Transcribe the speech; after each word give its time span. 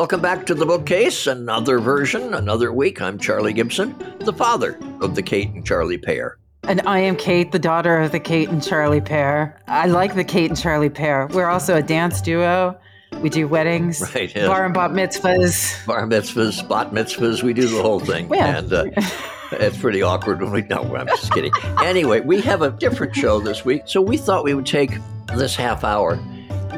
Welcome 0.00 0.22
back 0.22 0.46
to 0.46 0.54
the 0.54 0.64
bookcase, 0.64 1.26
another 1.26 1.78
version, 1.78 2.32
another 2.32 2.72
week. 2.72 3.02
I'm 3.02 3.18
Charlie 3.18 3.52
Gibson, 3.52 3.94
the 4.20 4.32
father 4.32 4.78
of 5.02 5.14
the 5.14 5.22
Kate 5.22 5.50
and 5.50 5.64
Charlie 5.64 5.98
pair. 5.98 6.38
And 6.62 6.80
I 6.86 7.00
am 7.00 7.16
Kate, 7.16 7.52
the 7.52 7.58
daughter 7.58 7.98
of 7.98 8.10
the 8.10 8.18
Kate 8.18 8.48
and 8.48 8.64
Charlie 8.64 9.02
pair. 9.02 9.60
I 9.68 9.88
like 9.88 10.14
the 10.14 10.24
Kate 10.24 10.48
and 10.48 10.58
Charlie 10.58 10.88
pair. 10.88 11.26
We're 11.26 11.50
also 11.50 11.76
a 11.76 11.82
dance 11.82 12.22
duo. 12.22 12.80
We 13.20 13.28
do 13.28 13.46
weddings, 13.46 14.00
right, 14.14 14.34
yeah. 14.34 14.46
bar 14.46 14.64
and 14.64 14.72
bat 14.72 14.92
mitzvahs. 14.92 15.86
Bar 15.86 16.06
mitzvahs, 16.06 16.66
bat 16.66 16.92
mitzvahs, 16.92 17.42
we 17.42 17.52
do 17.52 17.68
the 17.68 17.82
whole 17.82 18.00
thing. 18.00 18.32
Yeah. 18.32 18.56
And 18.56 18.72
uh, 18.72 18.84
it's 19.52 19.76
pretty 19.76 20.00
awkward 20.00 20.40
when 20.40 20.50
we, 20.50 20.62
no, 20.62 20.96
I'm 20.96 21.08
just 21.08 21.30
kidding. 21.30 21.52
anyway, 21.82 22.20
we 22.20 22.40
have 22.40 22.62
a 22.62 22.70
different 22.70 23.14
show 23.14 23.38
this 23.38 23.66
week. 23.66 23.82
So 23.84 24.00
we 24.00 24.16
thought 24.16 24.44
we 24.44 24.54
would 24.54 24.64
take 24.64 24.92
this 25.36 25.54
half 25.54 25.84
hour 25.84 26.18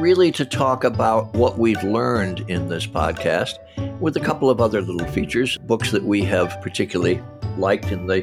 really 0.02 0.32
to 0.32 0.44
talk 0.44 0.82
about 0.82 1.32
what 1.32 1.60
we've 1.60 1.84
learned 1.84 2.40
in 2.50 2.68
this 2.68 2.84
podcast 2.84 3.58
with 4.00 4.16
a 4.16 4.20
couple 4.20 4.50
of 4.50 4.60
other 4.60 4.82
little 4.82 5.06
features, 5.12 5.56
books 5.58 5.92
that 5.92 6.02
we 6.02 6.24
have 6.24 6.60
particularly 6.60 7.22
liked 7.56 7.92
in 7.92 8.08
the 8.08 8.20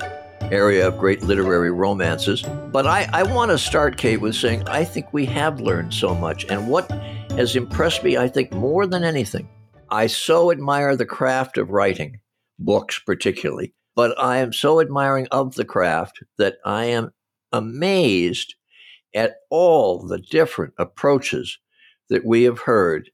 area 0.51 0.85
of 0.85 0.97
great 0.97 1.23
literary 1.23 1.71
romances. 1.71 2.41
But 2.41 2.85
I, 2.85 3.07
I 3.13 3.23
want 3.23 3.51
to 3.51 3.57
start, 3.57 3.95
Kate, 3.95 4.19
with 4.19 4.35
saying 4.35 4.67
I 4.67 4.83
think 4.83 5.13
we 5.13 5.25
have 5.27 5.61
learned 5.61 5.93
so 5.93 6.13
much. 6.13 6.45
And 6.49 6.67
what 6.67 6.91
has 7.31 7.55
impressed 7.55 8.03
me, 8.03 8.17
I 8.17 8.27
think, 8.27 8.51
more 8.51 8.85
than 8.85 9.05
anything, 9.05 9.47
I 9.89 10.07
so 10.07 10.51
admire 10.51 10.97
the 10.97 11.05
craft 11.05 11.57
of 11.57 11.69
writing, 11.69 12.19
books 12.59 12.99
particularly, 12.99 13.73
but 13.95 14.21
I 14.21 14.39
am 14.39 14.51
so 14.51 14.81
admiring 14.81 15.29
of 15.31 15.55
the 15.55 15.63
craft 15.63 16.19
that 16.37 16.57
I 16.65 16.85
am 16.87 17.11
amazed 17.53 18.55
at 19.15 19.35
all 19.49 20.05
the 20.05 20.19
different 20.19 20.73
approaches 20.77 21.57
that 22.09 22.25
we 22.25 22.43
have 22.43 22.59
heard 22.59 23.09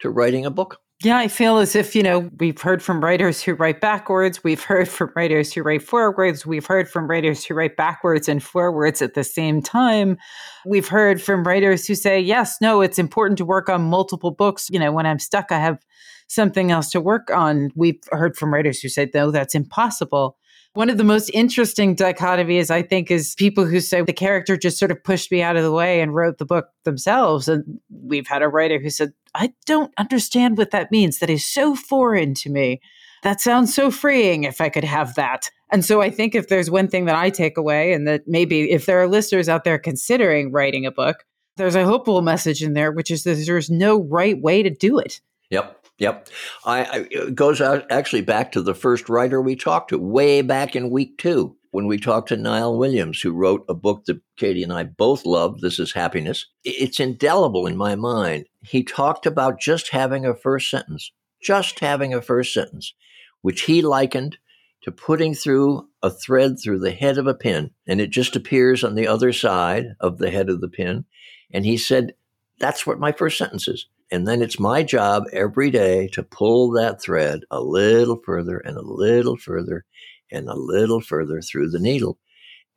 to 0.00 0.10
writing 0.10 0.44
a 0.44 0.50
book. 0.50 0.80
Yeah, 1.04 1.18
I 1.18 1.28
feel 1.28 1.58
as 1.58 1.76
if, 1.76 1.94
you 1.94 2.02
know, 2.02 2.30
we've 2.38 2.60
heard 2.60 2.82
from 2.82 3.04
writers 3.04 3.42
who 3.42 3.52
write 3.52 3.82
backwards, 3.82 4.42
we've 4.42 4.62
heard 4.62 4.88
from 4.88 5.12
writers 5.14 5.52
who 5.52 5.62
write 5.62 5.82
forwards, 5.82 6.46
we've 6.46 6.64
heard 6.64 6.88
from 6.88 7.06
writers 7.06 7.44
who 7.44 7.52
write 7.52 7.76
backwards 7.76 8.30
and 8.30 8.42
forwards 8.42 9.02
at 9.02 9.12
the 9.12 9.22
same 9.22 9.60
time. 9.60 10.16
We've 10.64 10.88
heard 10.88 11.20
from 11.20 11.44
writers 11.44 11.86
who 11.86 11.94
say, 11.94 12.18
yes, 12.18 12.56
no, 12.62 12.80
it's 12.80 12.98
important 12.98 13.36
to 13.38 13.44
work 13.44 13.68
on 13.68 13.82
multiple 13.82 14.30
books. 14.30 14.70
You 14.70 14.78
know, 14.78 14.90
when 14.90 15.04
I'm 15.04 15.18
stuck, 15.18 15.52
I 15.52 15.58
have 15.58 15.84
something 16.28 16.70
else 16.70 16.88
to 16.92 17.00
work 17.00 17.30
on. 17.30 17.72
We've 17.76 18.00
heard 18.10 18.34
from 18.34 18.54
writers 18.54 18.80
who 18.80 18.88
say, 18.88 19.10
no, 19.12 19.30
that's 19.30 19.54
impossible. 19.54 20.38
One 20.76 20.90
of 20.90 20.98
the 20.98 21.04
most 21.04 21.30
interesting 21.32 21.96
dichotomies, 21.96 22.70
I 22.70 22.82
think, 22.82 23.10
is 23.10 23.34
people 23.34 23.64
who 23.64 23.80
say 23.80 24.02
the 24.02 24.12
character 24.12 24.58
just 24.58 24.78
sort 24.78 24.90
of 24.90 25.02
pushed 25.02 25.32
me 25.32 25.40
out 25.40 25.56
of 25.56 25.62
the 25.62 25.72
way 25.72 26.02
and 26.02 26.14
wrote 26.14 26.36
the 26.36 26.44
book 26.44 26.68
themselves. 26.84 27.48
And 27.48 27.80
we've 28.02 28.26
had 28.26 28.42
a 28.42 28.48
writer 28.48 28.78
who 28.78 28.90
said, 28.90 29.14
I 29.34 29.54
don't 29.64 29.90
understand 29.96 30.58
what 30.58 30.72
that 30.72 30.92
means. 30.92 31.18
That 31.18 31.30
is 31.30 31.46
so 31.46 31.74
foreign 31.74 32.34
to 32.34 32.50
me. 32.50 32.82
That 33.22 33.40
sounds 33.40 33.74
so 33.74 33.90
freeing 33.90 34.44
if 34.44 34.60
I 34.60 34.68
could 34.68 34.84
have 34.84 35.14
that. 35.14 35.50
And 35.72 35.82
so 35.82 36.02
I 36.02 36.10
think 36.10 36.34
if 36.34 36.48
there's 36.48 36.70
one 36.70 36.88
thing 36.88 37.06
that 37.06 37.16
I 37.16 37.30
take 37.30 37.56
away, 37.56 37.94
and 37.94 38.06
that 38.06 38.28
maybe 38.28 38.70
if 38.70 38.84
there 38.84 39.00
are 39.00 39.08
listeners 39.08 39.48
out 39.48 39.64
there 39.64 39.78
considering 39.78 40.52
writing 40.52 40.84
a 40.84 40.90
book, 40.90 41.24
there's 41.56 41.74
a 41.74 41.86
hopeful 41.86 42.20
message 42.20 42.62
in 42.62 42.74
there, 42.74 42.92
which 42.92 43.10
is 43.10 43.24
that 43.24 43.42
there's 43.46 43.70
no 43.70 44.02
right 44.02 44.38
way 44.42 44.62
to 44.62 44.68
do 44.68 44.98
it. 44.98 45.22
Yep. 45.48 45.85
Yep. 45.98 46.28
I, 46.64 46.84
I, 46.84 47.06
it 47.10 47.34
goes 47.34 47.60
out 47.60 47.90
actually 47.90 48.22
back 48.22 48.52
to 48.52 48.62
the 48.62 48.74
first 48.74 49.08
writer 49.08 49.40
we 49.40 49.56
talked 49.56 49.90
to 49.90 49.98
way 49.98 50.42
back 50.42 50.76
in 50.76 50.90
week 50.90 51.16
two 51.16 51.56
when 51.70 51.86
we 51.86 51.98
talked 51.98 52.28
to 52.28 52.36
Niall 52.36 52.78
Williams, 52.78 53.20
who 53.20 53.32
wrote 53.32 53.64
a 53.68 53.74
book 53.74 54.04
that 54.06 54.20
Katie 54.36 54.62
and 54.62 54.72
I 54.72 54.84
both 54.84 55.24
love. 55.24 55.60
This 55.60 55.78
is 55.78 55.92
Happiness. 55.92 56.46
It's 56.64 57.00
indelible 57.00 57.66
in 57.66 57.76
my 57.76 57.94
mind. 57.94 58.46
He 58.62 58.82
talked 58.82 59.26
about 59.26 59.60
just 59.60 59.90
having 59.90 60.26
a 60.26 60.34
first 60.34 60.70
sentence, 60.70 61.12
just 61.42 61.80
having 61.80 62.12
a 62.12 62.22
first 62.22 62.52
sentence, 62.52 62.94
which 63.42 63.62
he 63.62 63.82
likened 63.82 64.38
to 64.82 64.92
putting 64.92 65.34
through 65.34 65.88
a 66.02 66.10
thread 66.10 66.56
through 66.62 66.78
the 66.78 66.92
head 66.92 67.18
of 67.18 67.26
a 67.26 67.34
pin, 67.34 67.70
and 67.86 68.00
it 68.00 68.10
just 68.10 68.36
appears 68.36 68.84
on 68.84 68.94
the 68.94 69.08
other 69.08 69.32
side 69.32 69.94
of 70.00 70.18
the 70.18 70.30
head 70.30 70.48
of 70.48 70.60
the 70.60 70.68
pin. 70.68 71.04
And 71.50 71.64
he 71.64 71.76
said, 71.76 72.14
That's 72.58 72.86
what 72.86 73.00
my 73.00 73.12
first 73.12 73.38
sentence 73.38 73.66
is. 73.66 73.86
And 74.10 74.26
then 74.26 74.40
it's 74.40 74.60
my 74.60 74.82
job 74.82 75.24
every 75.32 75.70
day 75.70 76.08
to 76.08 76.22
pull 76.22 76.70
that 76.72 77.00
thread 77.00 77.40
a 77.50 77.60
little 77.60 78.20
further 78.24 78.58
and 78.58 78.76
a 78.76 78.82
little 78.82 79.36
further 79.36 79.84
and 80.30 80.48
a 80.48 80.54
little 80.54 81.00
further 81.00 81.40
through 81.40 81.70
the 81.70 81.80
needle. 81.80 82.18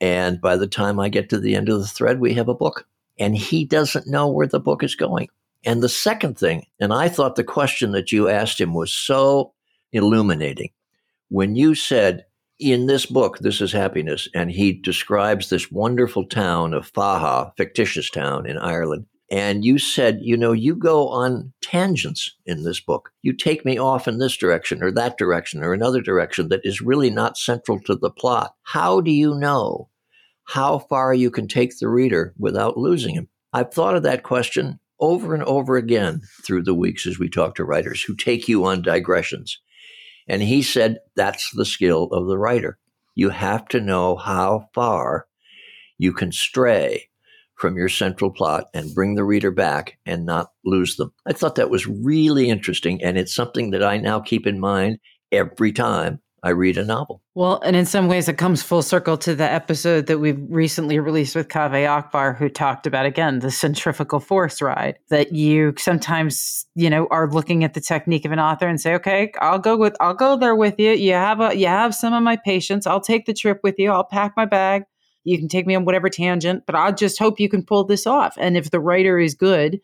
And 0.01 0.41
by 0.41 0.55
the 0.55 0.67
time 0.67 0.99
I 0.99 1.09
get 1.09 1.29
to 1.29 1.39
the 1.39 1.55
end 1.55 1.69
of 1.69 1.79
the 1.79 1.87
thread, 1.87 2.19
we 2.19 2.33
have 2.33 2.49
a 2.49 2.55
book. 2.55 2.87
And 3.19 3.35
he 3.35 3.65
doesn't 3.65 4.07
know 4.07 4.27
where 4.27 4.47
the 4.47 4.59
book 4.59 4.83
is 4.83 4.95
going. 4.95 5.27
And 5.65 5.83
the 5.83 5.89
second 5.89 6.37
thing, 6.37 6.65
and 6.79 6.93
I 6.93 7.09
thought 7.09 7.35
the 7.35 7.43
question 7.43 7.91
that 7.91 8.11
you 8.11 8.29
asked 8.29 8.61
him 8.61 8.73
was 8.73 8.93
so 8.93 9.53
illuminating. 9.91 10.71
When 11.27 11.55
you 11.55 11.75
said, 11.75 12.25
in 12.59 12.87
this 12.87 13.05
book, 13.05 13.39
This 13.39 13.61
is 13.61 13.71
Happiness, 13.71 14.27
and 14.33 14.51
he 14.51 14.73
describes 14.73 15.49
this 15.49 15.71
wonderful 15.71 16.25
town 16.25 16.73
of 16.73 16.91
Faha, 16.91 17.53
fictitious 17.55 18.09
town 18.09 18.45
in 18.45 18.57
Ireland, 18.57 19.05
and 19.31 19.63
you 19.63 19.77
said, 19.77 20.19
you 20.21 20.35
know, 20.35 20.53
you 20.53 20.75
go 20.75 21.07
on 21.09 21.53
tangents 21.61 22.35
in 22.45 22.63
this 22.63 22.79
book. 22.79 23.11
You 23.21 23.33
take 23.33 23.63
me 23.63 23.77
off 23.77 24.07
in 24.07 24.17
this 24.17 24.35
direction 24.35 24.81
or 24.81 24.91
that 24.91 25.17
direction 25.17 25.63
or 25.63 25.71
another 25.71 26.01
direction 26.01 26.49
that 26.49 26.61
is 26.63 26.81
really 26.81 27.11
not 27.11 27.37
central 27.37 27.79
to 27.81 27.95
the 27.95 28.09
plot. 28.09 28.55
How 28.63 29.01
do 29.01 29.11
you 29.11 29.35
know 29.35 29.89
how 30.45 30.79
far 30.79 31.13
you 31.13 31.29
can 31.29 31.47
take 31.47 31.77
the 31.77 31.89
reader 31.89 32.33
without 32.39 32.77
losing 32.77 33.13
him? 33.13 33.29
I've 33.53 33.71
thought 33.71 33.95
of 33.95 34.03
that 34.03 34.23
question 34.23 34.79
over 34.99 35.35
and 35.35 35.43
over 35.43 35.77
again 35.77 36.21
through 36.45 36.63
the 36.63 36.73
weeks 36.73 37.05
as 37.05 37.19
we 37.19 37.29
talk 37.29 37.55
to 37.55 37.63
writers 37.63 38.01
who 38.01 38.15
take 38.15 38.47
you 38.47 38.65
on 38.65 38.81
digressions. 38.81 39.59
And 40.27 40.41
he 40.41 40.63
said, 40.63 40.99
that's 41.15 41.51
the 41.51 41.65
skill 41.65 42.05
of 42.05 42.27
the 42.27 42.37
writer. 42.37 42.79
You 43.15 43.29
have 43.29 43.67
to 43.69 43.79
know 43.79 44.15
how 44.15 44.69
far 44.73 45.27
you 45.97 46.13
can 46.13 46.31
stray 46.31 47.08
from 47.59 47.77
your 47.77 47.89
central 47.89 48.31
plot 48.31 48.65
and 48.73 48.95
bring 48.95 49.15
the 49.15 49.23
reader 49.23 49.51
back 49.51 49.97
and 50.05 50.25
not 50.25 50.51
lose 50.65 50.95
them. 50.95 51.13
I 51.27 51.33
thought 51.33 51.55
that 51.55 51.69
was 51.69 51.85
really 51.85 52.49
interesting, 52.49 53.03
and 53.03 53.17
it's 53.17 53.35
something 53.35 53.71
that 53.71 53.83
I 53.83 53.97
now 53.97 54.19
keep 54.19 54.47
in 54.47 54.59
mind 54.59 54.99
every 55.31 55.71
time 55.71 56.21
I 56.41 56.49
read 56.49 56.77
a 56.77 56.85
novel. 56.85 57.21
Well, 57.35 57.59
and 57.65 57.75
in 57.75 57.85
some 57.85 58.07
ways, 58.07 58.27
it 58.29 58.37
comes 58.37 58.63
full 58.63 58.81
circle 58.81 59.17
to 59.17 59.35
the 59.35 59.49
episode 59.49 60.07
that 60.07 60.19
we've 60.19 60.39
recently 60.49 60.99
released 60.99 61.35
with 61.35 61.49
Kaveh 61.49 61.87
Akbar, 61.87 62.33
who 62.33 62.49
talked 62.49 62.87
about 62.87 63.05
again 63.05 63.39
the 63.39 63.51
centrifugal 63.51 64.19
force 64.19 64.61
ride. 64.61 64.97
That 65.09 65.33
you 65.33 65.73
sometimes, 65.77 66.65
you 66.75 66.89
know, 66.89 67.07
are 67.11 67.29
looking 67.29 67.63
at 67.63 67.73
the 67.73 67.81
technique 67.81 68.25
of 68.25 68.31
an 68.31 68.39
author 68.39 68.67
and 68.67 68.79
say, 68.79 68.93
"Okay, 68.95 69.31
I'll 69.41 69.59
go 69.59 69.75
with, 69.77 69.95
I'll 69.99 70.13
go 70.13 70.37
there 70.37 70.55
with 70.55 70.75
you. 70.79 70.91
You 70.91 71.13
have 71.13 71.41
a, 71.41 71.55
you 71.55 71.67
have 71.67 71.93
some 71.93 72.13
of 72.13 72.23
my 72.23 72.37
patience. 72.37 72.87
I'll 72.87 73.01
take 73.01 73.25
the 73.25 73.33
trip 73.33 73.59
with 73.63 73.75
you. 73.77 73.91
I'll 73.91 74.05
pack 74.05 74.33
my 74.37 74.45
bag. 74.45 74.83
You 75.23 75.37
can 75.37 75.47
take 75.47 75.67
me 75.67 75.75
on 75.75 75.85
whatever 75.85 76.09
tangent, 76.09 76.63
but 76.65 76.75
I 76.75 76.91
just 76.91 77.19
hope 77.19 77.39
you 77.39 77.49
can 77.49 77.63
pull 77.63 77.83
this 77.83 78.07
off. 78.07 78.35
And 78.37 78.57
if 78.57 78.71
the 78.71 78.79
writer 78.79 79.19
is 79.19 79.35
good, 79.35 79.79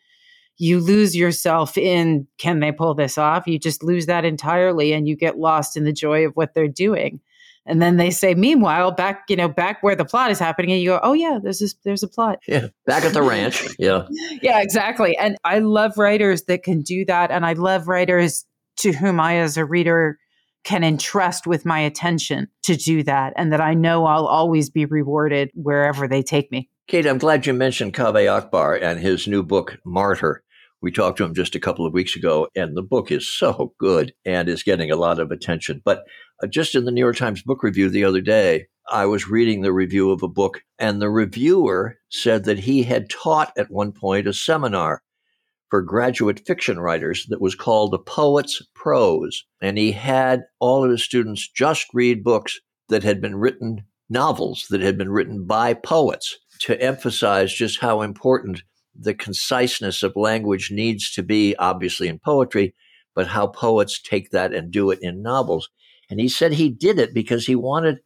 you 0.57 0.79
lose 0.79 1.16
yourself 1.16 1.78
in 1.78 2.28
can 2.38 2.59
they 2.59 2.72
pull 2.72 2.94
this 2.94 3.18
off? 3.18 3.47
You 3.47 3.59
just 3.59 3.84
lose 3.84 4.06
that 4.06 4.25
entirely 4.25 4.94
and 4.94 5.07
you 5.07 5.16
get 5.16 5.38
lost 5.38 5.75
in 5.75 5.84
the 5.84 5.91
joy 5.91 6.25
of 6.25 6.34
what 6.34 6.53
they're 6.53 6.68
doing. 6.68 7.19
And 7.68 7.81
then 7.81 7.97
they 7.97 8.12
say, 8.12 8.35
meanwhile, 8.35 8.91
back, 8.91 9.23
you 9.28 9.35
know, 9.35 9.50
back 9.50 9.81
where 9.81 9.96
the 9.96 10.06
plot 10.06 10.29
is 10.29 10.38
happening, 10.38 10.72
and 10.72 10.81
you 10.81 10.91
go, 10.91 11.00
Oh 11.01 11.13
yeah, 11.13 11.40
there's 11.41 11.59
this 11.59 11.73
there's 11.84 12.03
a 12.03 12.07
plot. 12.07 12.40
Yeah. 12.47 12.67
Back 12.85 13.03
at 13.06 13.13
the 13.13 13.23
ranch. 13.23 13.67
Yeah. 13.79 14.06
yeah, 14.41 14.62
exactly. 14.62 15.17
And 15.17 15.35
I 15.44 15.59
love 15.59 15.97
writers 15.97 16.44
that 16.44 16.62
can 16.62 16.81
do 16.81 17.06
that. 17.06 17.31
And 17.31 17.46
I 17.46 17.53
love 17.53 17.88
writers 17.88 18.46
to 18.78 18.91
whom 18.91 19.19
I 19.19 19.38
as 19.38 19.57
a 19.57 19.66
reader 19.66 20.19
can 20.66 20.84
entrust 20.84 21.48
with 21.48 21.66
my 21.66 21.80
attention 21.80 22.48
to 22.64 22.76
do 22.76 23.03
that 23.03 23.31
and 23.38 23.53
that 23.53 23.62
I 23.62 23.74
know 23.74 24.06
I'll 24.06 24.26
always 24.26 24.70
be 24.70 24.86
rewarded 24.86 25.52
wherever 25.53 26.08
they 26.08 26.22
take 26.22 26.52
me. 26.52 26.70
Kate, 26.88 27.06
I'm 27.06 27.20
glad 27.20 27.46
you 27.46 27.53
mentioned 27.53 27.94
Kaveh 27.94 28.32
Akbar 28.32 28.76
and 28.76 29.00
his 29.00 29.28
new 29.28 29.44
book, 29.44 29.78
Martyr. 29.85 30.44
We 30.82 30.91
talked 30.91 31.17
to 31.17 31.23
him 31.23 31.34
just 31.34 31.56
a 31.56 31.59
couple 31.59 31.85
of 31.85 31.94
weeks 31.94 32.16
ago, 32.16 32.47
and 32.56 32.76
the 32.76 32.84
book 32.84 33.12
is 33.12 33.28
so 33.28 33.73
good 33.79 34.14
and 34.26 34.50
is 34.50 34.62
getting 34.62 34.91
a 34.91 34.96
lot 34.96 35.20
of 35.20 35.32
attention. 35.32 35.82
But 35.84 36.03
uh, 36.44 36.47
just 36.47 36.76
in 36.76 36.85
the 36.85 36.91
New 36.91 37.02
York 37.02 37.16
Times 37.16 37.41
Book 37.41 37.64
Review 37.64 37.90
the 37.90 38.03
other 38.03 38.22
day, 38.22 38.67
I 38.88 39.08
was 39.08 39.28
reading 39.28 39.62
the 39.62 39.73
review 39.73 40.12
of 40.12 40.22
a 40.22 40.28
book, 40.28 40.62
and 40.78 41.02
the 41.02 41.09
reviewer 41.09 41.97
said 42.09 42.44
that 42.44 42.59
he 42.59 42.84
had 42.84 43.09
taught 43.09 43.52
at 43.58 43.72
one 43.72 43.94
point 43.94 44.28
a 44.28 44.34
seminar 44.34 45.02
for 45.70 45.82
graduate 45.82 46.46
fiction 46.46 46.79
writers 46.79 47.26
that 47.29 47.41
was 47.41 47.56
called 47.56 47.91
The 47.91 48.00
Poet's 48.00 48.62
Prose. 48.73 49.46
And 49.62 49.78
he 49.78 49.91
had 49.91 50.44
all 50.59 50.84
of 50.84 50.91
his 50.91 51.03
students 51.03 51.47
just 51.47 51.88
read 51.94 52.23
books 52.23 52.59
that 52.90 53.03
had 53.03 53.22
been 53.22 53.35
written, 53.35 53.84
novels 54.09 54.67
that 54.70 54.82
had 54.82 54.97
been 54.97 55.09
written 55.09 55.46
by 55.46 55.73
poets 55.73 56.38
to 56.62 56.79
emphasize 56.82 57.53
just 57.53 57.79
how 57.79 58.02
important 58.02 58.64
the 58.97 59.14
conciseness 59.14 60.03
of 60.03 60.16
language 60.16 60.72
needs 60.72 61.12
to 61.12 61.23
be, 61.23 61.56
obviously 61.58 62.08
in 62.08 62.20
poetry, 62.20 62.73
but 63.14 63.28
how 63.28 63.47
poets 63.47 64.00
take 64.02 64.29
that 64.32 64.53
and 64.53 64.72
do 64.72 64.91
it 64.91 65.00
in 65.02 65.22
novels. 65.22 65.70
And 66.09 66.20
he 66.20 66.29
said 66.29 66.53
he 66.53 66.70
did 66.70 67.00
it 67.00 67.14
because 67.14 67.46
he 67.46 67.56
wanted 67.56 68.00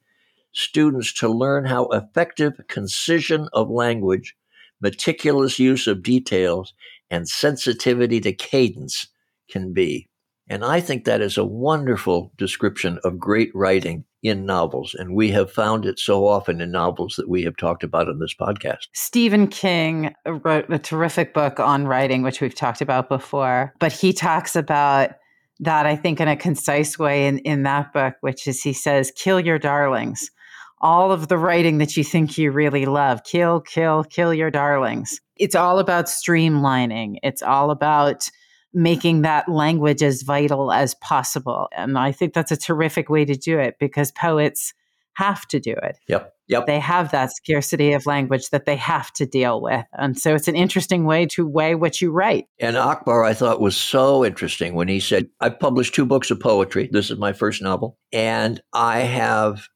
students 0.53 1.13
to 1.13 1.29
learn 1.29 1.65
how 1.65 1.85
effective 1.88 2.53
concision 2.67 3.47
of 3.53 3.69
language, 3.69 4.35
meticulous 4.81 5.59
use 5.59 5.85
of 5.85 6.01
details, 6.01 6.73
and 7.09 7.27
sensitivity 7.27 8.19
to 8.21 8.33
cadence 8.33 9.07
can 9.50 9.73
be. 9.73 10.07
And 10.47 10.65
I 10.65 10.81
think 10.81 11.06
that 11.06 11.21
is 11.21 11.38
a 11.38 11.45
wonderful 11.45 12.31
description 12.38 13.00
of 13.03 13.19
great 13.19 13.51
writing 13.53 14.06
in 14.23 14.45
novels. 14.45 14.95
And 14.97 15.13
we 15.13 15.29
have 15.31 15.51
found 15.51 15.85
it 15.85 16.00
so 16.00 16.27
often 16.27 16.59
in 16.59 16.71
novels 16.71 17.15
that 17.17 17.29
we 17.29 17.44
have 17.44 17.56
talked 17.56 17.83
about 17.83 18.09
on 18.09 18.19
this 18.19 18.33
podcast. 18.33 18.88
Stephen 18.94 19.47
King 19.47 20.13
wrote 20.25 20.69
a 20.69 20.79
terrific 20.79 21.33
book 21.33 21.59
on 21.59 21.85
writing, 21.88 22.23
which 22.23 22.41
we've 22.41 22.56
talked 22.56 22.81
about 22.81 23.09
before, 23.09 23.73
but 23.79 23.94
he 23.94 24.11
talks 24.11 24.56
about 24.56 25.11
that, 25.59 25.85
I 25.85 25.95
think, 25.95 26.19
in 26.19 26.27
a 26.27 26.35
concise 26.35 26.97
way 26.97 27.27
in, 27.27 27.39
in 27.39 27.63
that 27.63 27.94
book, 27.94 28.15
which 28.21 28.47
is 28.47 28.63
he 28.63 28.73
says, 28.73 29.11
kill 29.15 29.39
your 29.39 29.59
darlings. 29.59 30.31
All 30.81 31.11
of 31.11 31.27
the 31.27 31.37
writing 31.37 31.77
that 31.79 31.97
you 31.97 32.03
think 32.03 32.37
you 32.37 32.51
really 32.51 32.85
love, 32.85 33.23
kill, 33.23 33.61
kill, 33.61 34.03
kill 34.03 34.33
your 34.33 34.51
darlings. 34.51 35.19
It's 35.35 35.55
all 35.55 35.79
about 35.79 36.05
streamlining. 36.05 37.17
It's 37.23 37.41
all 37.41 37.71
about 37.71 38.29
making 38.73 39.23
that 39.23 39.49
language 39.49 40.03
as 40.03 40.21
vital 40.21 40.71
as 40.71 40.95
possible. 40.95 41.67
And 41.75 41.97
I 41.97 42.11
think 42.11 42.33
that's 42.33 42.51
a 42.51 42.57
terrific 42.57 43.09
way 43.09 43.25
to 43.25 43.35
do 43.35 43.59
it 43.59 43.75
because 43.79 44.11
poets 44.11 44.73
have 45.13 45.45
to 45.47 45.59
do 45.59 45.71
it. 45.71 45.97
Yep. 46.07 46.33
Yep. 46.47 46.65
They 46.65 46.79
have 46.79 47.11
that 47.11 47.31
scarcity 47.35 47.93
of 47.93 48.05
language 48.05 48.49
that 48.51 48.65
they 48.65 48.77
have 48.77 49.11
to 49.13 49.25
deal 49.25 49.61
with. 49.61 49.85
And 49.93 50.17
so 50.17 50.33
it's 50.33 50.47
an 50.47 50.55
interesting 50.55 51.03
way 51.05 51.25
to 51.27 51.45
weigh 51.45 51.75
what 51.75 52.01
you 52.01 52.11
write. 52.11 52.45
And 52.59 52.77
Akbar, 52.77 53.23
I 53.23 53.33
thought, 53.33 53.59
was 53.59 53.75
so 53.75 54.23
interesting 54.23 54.75
when 54.75 54.87
he 54.87 54.99
said, 54.99 55.27
I've 55.41 55.59
published 55.59 55.93
two 55.93 56.05
books 56.05 56.31
of 56.31 56.39
poetry. 56.39 56.89
This 56.91 57.11
is 57.11 57.17
my 57.17 57.33
first 57.33 57.61
novel. 57.61 57.97
And 58.13 58.61
I 58.73 58.99
have 58.99 59.67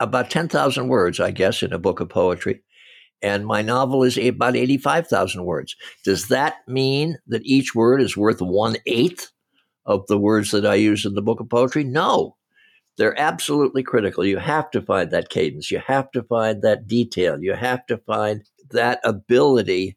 about 0.00 0.30
10,000 0.30 0.88
words, 0.88 1.20
I 1.20 1.30
guess, 1.30 1.62
in 1.62 1.72
a 1.72 1.78
book 1.78 2.00
of 2.00 2.08
poetry. 2.08 2.62
And 3.22 3.46
my 3.46 3.60
novel 3.60 4.02
is 4.02 4.16
about 4.16 4.56
85,000 4.56 5.44
words. 5.44 5.76
Does 6.04 6.28
that 6.28 6.56
mean 6.66 7.18
that 7.26 7.44
each 7.44 7.74
word 7.74 8.00
is 8.00 8.16
worth 8.16 8.40
one 8.40 8.76
eighth 8.86 9.30
of 9.84 10.06
the 10.06 10.18
words 10.18 10.50
that 10.52 10.64
I 10.64 10.76
use 10.76 11.04
in 11.04 11.14
the 11.14 11.22
book 11.22 11.38
of 11.40 11.50
poetry? 11.50 11.84
No. 11.84 12.36
They're 12.96 13.18
absolutely 13.18 13.82
critical. 13.82 14.24
You 14.24 14.38
have 14.38 14.70
to 14.72 14.82
find 14.82 15.10
that 15.10 15.28
cadence. 15.28 15.70
You 15.70 15.80
have 15.86 16.10
to 16.12 16.22
find 16.22 16.62
that 16.62 16.86
detail. 16.86 17.38
You 17.40 17.54
have 17.54 17.86
to 17.86 17.98
find 17.98 18.42
that 18.70 19.00
ability 19.04 19.96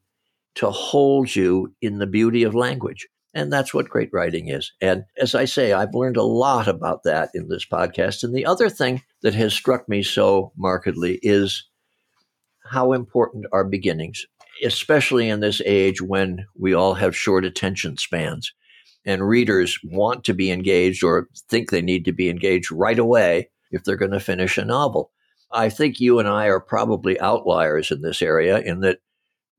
to 0.55 0.69
hold 0.69 1.35
you 1.35 1.73
in 1.81 1.97
the 1.97 2.07
beauty 2.07 2.43
of 2.43 2.53
language. 2.55 3.07
And 3.33 3.51
that's 3.51 3.73
what 3.73 3.89
great 3.89 4.09
writing 4.13 4.49
is. 4.49 4.71
And 4.79 5.05
as 5.17 5.33
I 5.33 5.45
say, 5.45 5.73
I've 5.73 5.95
learned 5.95 6.17
a 6.17 6.23
lot 6.23 6.67
about 6.67 7.03
that 7.03 7.29
in 7.33 7.49
this 7.49 7.65
podcast. 7.65 8.23
And 8.23 8.33
the 8.33 8.45
other 8.45 8.69
thing 8.69 9.01
that 9.23 9.33
has 9.33 9.53
struck 9.53 9.89
me 9.89 10.03
so 10.03 10.51
markedly 10.55 11.19
is 11.23 11.67
how 12.65 12.93
important 12.93 13.45
are 13.51 13.63
beginnings, 13.63 14.25
especially 14.63 15.29
in 15.29 15.39
this 15.39 15.61
age 15.65 16.01
when 16.01 16.45
we 16.57 16.73
all 16.73 16.93
have 16.93 17.15
short 17.15 17.43
attention 17.43 17.97
spans 17.97 18.53
and 19.05 19.27
readers 19.27 19.79
want 19.83 20.23
to 20.23 20.33
be 20.33 20.51
engaged 20.51 21.03
or 21.03 21.27
think 21.49 21.69
they 21.69 21.81
need 21.81 22.05
to 22.05 22.13
be 22.13 22.29
engaged 22.29 22.71
right 22.71 22.99
away 22.99 23.49
if 23.71 23.83
they're 23.83 23.97
going 23.97 24.11
to 24.11 24.19
finish 24.19 24.57
a 24.57 24.65
novel. 24.65 25.11
I 25.51 25.69
think 25.69 25.99
you 25.99 26.19
and 26.19 26.27
I 26.27 26.47
are 26.47 26.59
probably 26.59 27.19
outliers 27.19 27.91
in 27.91 28.01
this 28.01 28.21
area 28.21 28.59
in 28.59 28.79
that 28.81 28.99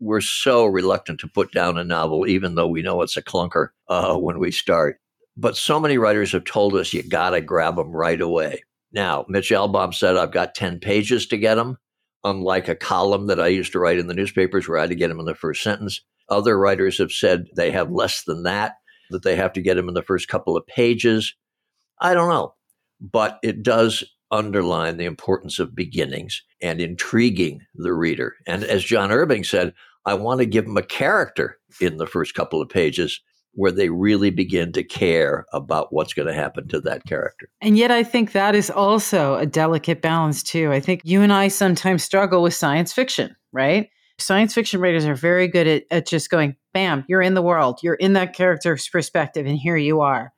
we're 0.04 0.20
so 0.20 0.66
reluctant 0.66 1.18
to 1.20 1.28
put 1.28 1.50
down 1.50 1.78
a 1.78 1.84
novel, 1.84 2.26
even 2.26 2.54
though 2.54 2.68
we 2.68 2.82
know 2.82 3.00
it's 3.00 3.16
a 3.16 3.22
clunker 3.22 3.68
uh, 3.88 4.16
when 4.16 4.38
we 4.38 4.50
start. 4.50 5.00
But 5.36 5.56
so 5.56 5.80
many 5.80 5.98
writers 5.98 6.30
have 6.32 6.44
told 6.44 6.74
us 6.74 6.92
you 6.92 7.02
got 7.02 7.30
to 7.30 7.40
grab 7.40 7.76
them 7.76 7.90
right 7.90 8.20
away. 8.20 8.62
Now, 8.92 9.24
Mitch 9.28 9.50
Albom 9.50 9.92
said, 9.92 10.16
I've 10.16 10.30
got 10.30 10.54
10 10.54 10.78
pages 10.78 11.26
to 11.28 11.38
get 11.38 11.56
them, 11.56 11.78
unlike 12.22 12.68
a 12.68 12.76
column 12.76 13.26
that 13.26 13.40
I 13.40 13.48
used 13.48 13.72
to 13.72 13.80
write 13.80 13.98
in 13.98 14.06
the 14.06 14.14
newspapers 14.14 14.68
where 14.68 14.78
I 14.78 14.82
had 14.82 14.90
to 14.90 14.96
get 14.96 15.08
them 15.08 15.18
in 15.18 15.26
the 15.26 15.34
first 15.34 15.62
sentence. 15.62 16.00
Other 16.28 16.58
writers 16.58 16.98
have 16.98 17.10
said 17.10 17.46
they 17.56 17.70
have 17.70 17.90
less 17.90 18.22
than 18.24 18.44
that 18.44 18.74
that 19.10 19.22
they 19.22 19.36
have 19.36 19.52
to 19.54 19.62
get 19.62 19.74
them 19.74 19.88
in 19.88 19.94
the 19.94 20.02
first 20.02 20.28
couple 20.28 20.56
of 20.56 20.66
pages. 20.66 21.34
I 22.00 22.14
don't 22.14 22.28
know, 22.28 22.54
but 23.00 23.38
it 23.42 23.62
does 23.62 24.04
underline 24.30 24.96
the 24.96 25.04
importance 25.04 25.58
of 25.58 25.74
beginnings 25.74 26.42
and 26.60 26.80
intriguing 26.80 27.60
the 27.74 27.92
reader. 27.92 28.34
And 28.46 28.64
as 28.64 28.84
John 28.84 29.12
Irving 29.12 29.44
said, 29.44 29.74
I 30.06 30.14
want 30.14 30.40
to 30.40 30.46
give 30.46 30.66
them 30.66 30.76
a 30.76 30.82
character 30.82 31.58
in 31.80 31.96
the 31.96 32.06
first 32.06 32.34
couple 32.34 32.60
of 32.60 32.68
pages 32.68 33.20
where 33.56 33.72
they 33.72 33.88
really 33.88 34.30
begin 34.30 34.72
to 34.72 34.82
care 34.82 35.46
about 35.52 35.92
what's 35.92 36.12
going 36.12 36.28
to 36.28 36.34
happen 36.34 36.68
to 36.68 36.80
that 36.80 37.04
character. 37.06 37.48
And 37.60 37.76
yet, 37.76 37.90
I 37.90 38.02
think 38.02 38.32
that 38.32 38.54
is 38.54 38.68
also 38.68 39.36
a 39.36 39.46
delicate 39.46 40.02
balance, 40.02 40.42
too. 40.42 40.72
I 40.72 40.80
think 40.80 41.02
you 41.04 41.22
and 41.22 41.32
I 41.32 41.48
sometimes 41.48 42.02
struggle 42.02 42.42
with 42.42 42.54
science 42.54 42.92
fiction, 42.92 43.34
right? 43.52 43.88
Science 44.18 44.54
fiction 44.54 44.80
writers 44.80 45.06
are 45.06 45.14
very 45.14 45.48
good 45.48 45.66
at, 45.66 45.84
at 45.90 46.06
just 46.06 46.30
going, 46.30 46.56
bam, 46.72 47.04
you're 47.08 47.22
in 47.22 47.34
the 47.34 47.42
world, 47.42 47.78
you're 47.82 47.94
in 47.94 48.14
that 48.14 48.34
character's 48.34 48.88
perspective, 48.88 49.46
and 49.46 49.56
here 49.56 49.76
you 49.76 50.00
are. 50.00 50.32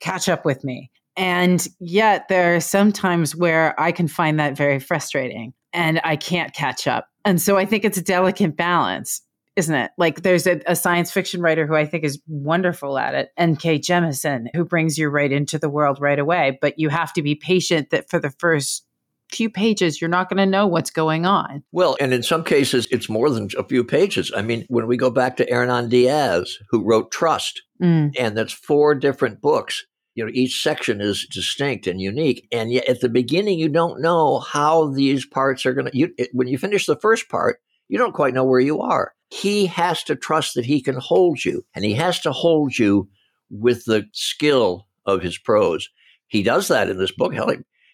Catch 0.00 0.28
up 0.28 0.44
with 0.44 0.64
me. 0.64 0.90
And 1.16 1.66
yet, 1.78 2.28
there 2.28 2.56
are 2.56 2.60
some 2.60 2.92
times 2.92 3.36
where 3.36 3.78
I 3.80 3.92
can 3.92 4.08
find 4.08 4.40
that 4.40 4.56
very 4.56 4.78
frustrating 4.78 5.52
and 5.72 6.00
I 6.04 6.16
can't 6.16 6.54
catch 6.54 6.86
up. 6.86 7.08
And 7.24 7.40
so 7.40 7.56
I 7.56 7.64
think 7.64 7.84
it's 7.84 7.98
a 7.98 8.02
delicate 8.02 8.56
balance, 8.56 9.22
isn't 9.56 9.74
it? 9.74 9.90
Like 9.98 10.22
there's 10.22 10.46
a, 10.46 10.60
a 10.66 10.74
science 10.74 11.10
fiction 11.10 11.40
writer 11.42 11.66
who 11.66 11.74
I 11.74 11.86
think 11.86 12.04
is 12.04 12.20
wonderful 12.26 12.98
at 12.98 13.14
it, 13.14 13.30
N.K. 13.36 13.78
Jemisin, 13.80 14.46
who 14.54 14.64
brings 14.64 14.96
you 14.96 15.08
right 15.08 15.30
into 15.30 15.58
the 15.58 15.68
world 15.68 15.98
right 16.00 16.18
away. 16.18 16.58
But 16.60 16.78
you 16.78 16.88
have 16.88 17.12
to 17.14 17.22
be 17.22 17.34
patient 17.34 17.90
that 17.90 18.08
for 18.08 18.18
the 18.18 18.30
first 18.30 18.86
few 19.30 19.50
pages, 19.50 20.00
you're 20.00 20.10
not 20.10 20.28
going 20.28 20.38
to 20.38 20.46
know 20.46 20.66
what's 20.66 20.90
going 20.90 21.24
on. 21.24 21.62
Well, 21.72 21.96
and 22.00 22.12
in 22.12 22.22
some 22.22 22.44
cases, 22.44 22.86
it's 22.90 23.08
more 23.08 23.30
than 23.30 23.48
a 23.56 23.64
few 23.64 23.84
pages. 23.84 24.32
I 24.36 24.42
mean, 24.42 24.66
when 24.68 24.86
we 24.86 24.96
go 24.96 25.10
back 25.10 25.36
to 25.36 25.46
Hernan 25.48 25.88
Diaz, 25.88 26.58
who 26.70 26.82
wrote 26.82 27.10
Trust, 27.10 27.62
mm. 27.82 28.12
and 28.18 28.36
that's 28.36 28.52
four 28.52 28.94
different 28.94 29.40
books. 29.40 29.86
You 30.14 30.24
know, 30.24 30.30
each 30.34 30.62
section 30.62 31.00
is 31.00 31.26
distinct 31.30 31.86
and 31.86 32.00
unique, 32.00 32.46
and 32.50 32.72
yet 32.72 32.88
at 32.88 33.00
the 33.00 33.08
beginning, 33.08 33.58
you 33.58 33.68
don't 33.68 34.00
know 34.00 34.40
how 34.40 34.88
these 34.88 35.24
parts 35.24 35.64
are 35.64 35.72
going 35.72 35.90
to. 35.90 35.96
You, 35.96 36.12
when 36.32 36.48
you 36.48 36.58
finish 36.58 36.86
the 36.86 36.96
first 36.96 37.28
part, 37.28 37.60
you 37.88 37.96
don't 37.96 38.14
quite 38.14 38.34
know 38.34 38.44
where 38.44 38.60
you 38.60 38.80
are. 38.80 39.14
He 39.28 39.66
has 39.66 40.02
to 40.04 40.16
trust 40.16 40.54
that 40.54 40.66
he 40.66 40.82
can 40.82 40.96
hold 40.96 41.44
you, 41.44 41.64
and 41.74 41.84
he 41.84 41.94
has 41.94 42.20
to 42.20 42.32
hold 42.32 42.76
you 42.78 43.08
with 43.50 43.84
the 43.84 44.06
skill 44.12 44.86
of 45.06 45.22
his 45.22 45.38
prose. 45.38 45.88
He 46.26 46.42
does 46.42 46.68
that 46.68 46.88
in 46.88 46.98
this 46.98 47.12
book. 47.12 47.34
Hell, 47.34 47.52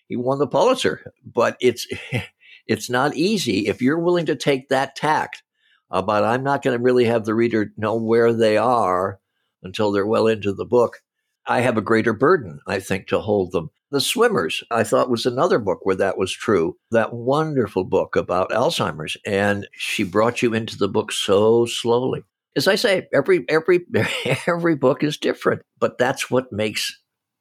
he 0.09 0.17
won 0.17 0.39
the 0.39 0.47
Pulitzer. 0.47 1.13
But 1.25 1.57
it's 1.61 1.87
it's 2.67 2.91
not 2.91 3.17
easy 3.17 3.67
if 3.67 3.83
you're 3.83 3.99
willing 3.99 4.27
to 4.27 4.37
take 4.37 4.69
that 4.69 4.97
tact 4.97 5.43
uh, 5.91 5.99
about 5.99 6.25
I'm 6.25 6.43
not 6.43 6.63
going 6.63 6.77
to 6.77 6.83
really 6.83 7.05
have 7.05 7.25
the 7.25 7.35
reader 7.35 7.73
know 7.77 7.97
where 7.97 8.33
they 8.33 8.57
are 8.57 9.21
until 9.63 9.93
they're 9.93 10.07
well 10.07 10.27
into 10.27 10.53
the 10.53 10.67
book. 10.67 11.03
I 11.47 11.61
have 11.61 11.77
a 11.77 11.83
greater 11.83 12.13
burden, 12.13 12.61
I 12.67 12.81
think, 12.81 13.07
to 13.09 13.21
hold 13.21 13.53
them. 13.53 13.71
The 13.91 14.01
Swimmers, 14.01 14.65
I 14.71 14.83
thought, 14.83 15.11
was 15.11 15.27
another 15.27 15.61
book 15.61 15.81
where 15.85 15.97
that 15.97 16.19
was 16.19 16.33
true. 16.33 16.77
That 16.91 17.15
wonderful 17.15 17.85
book 17.85 18.17
about 18.17 18.51
Alzheimer's. 18.51 19.17
And 19.25 19.69
she 19.73 20.03
brought 20.03 20.43
you 20.43 20.55
into 20.55 20.77
the 20.77 20.89
book 20.89 21.13
so 21.13 21.67
slowly. 21.67 22.23
As 22.57 22.67
I 22.67 22.75
say, 22.75 23.07
every 23.15 23.45
every 23.49 23.87
every 24.47 24.75
book 24.75 25.05
is 25.05 25.19
different, 25.19 25.63
but 25.79 25.99
that's 25.99 26.31
what 26.31 26.53
makes 26.53 27.01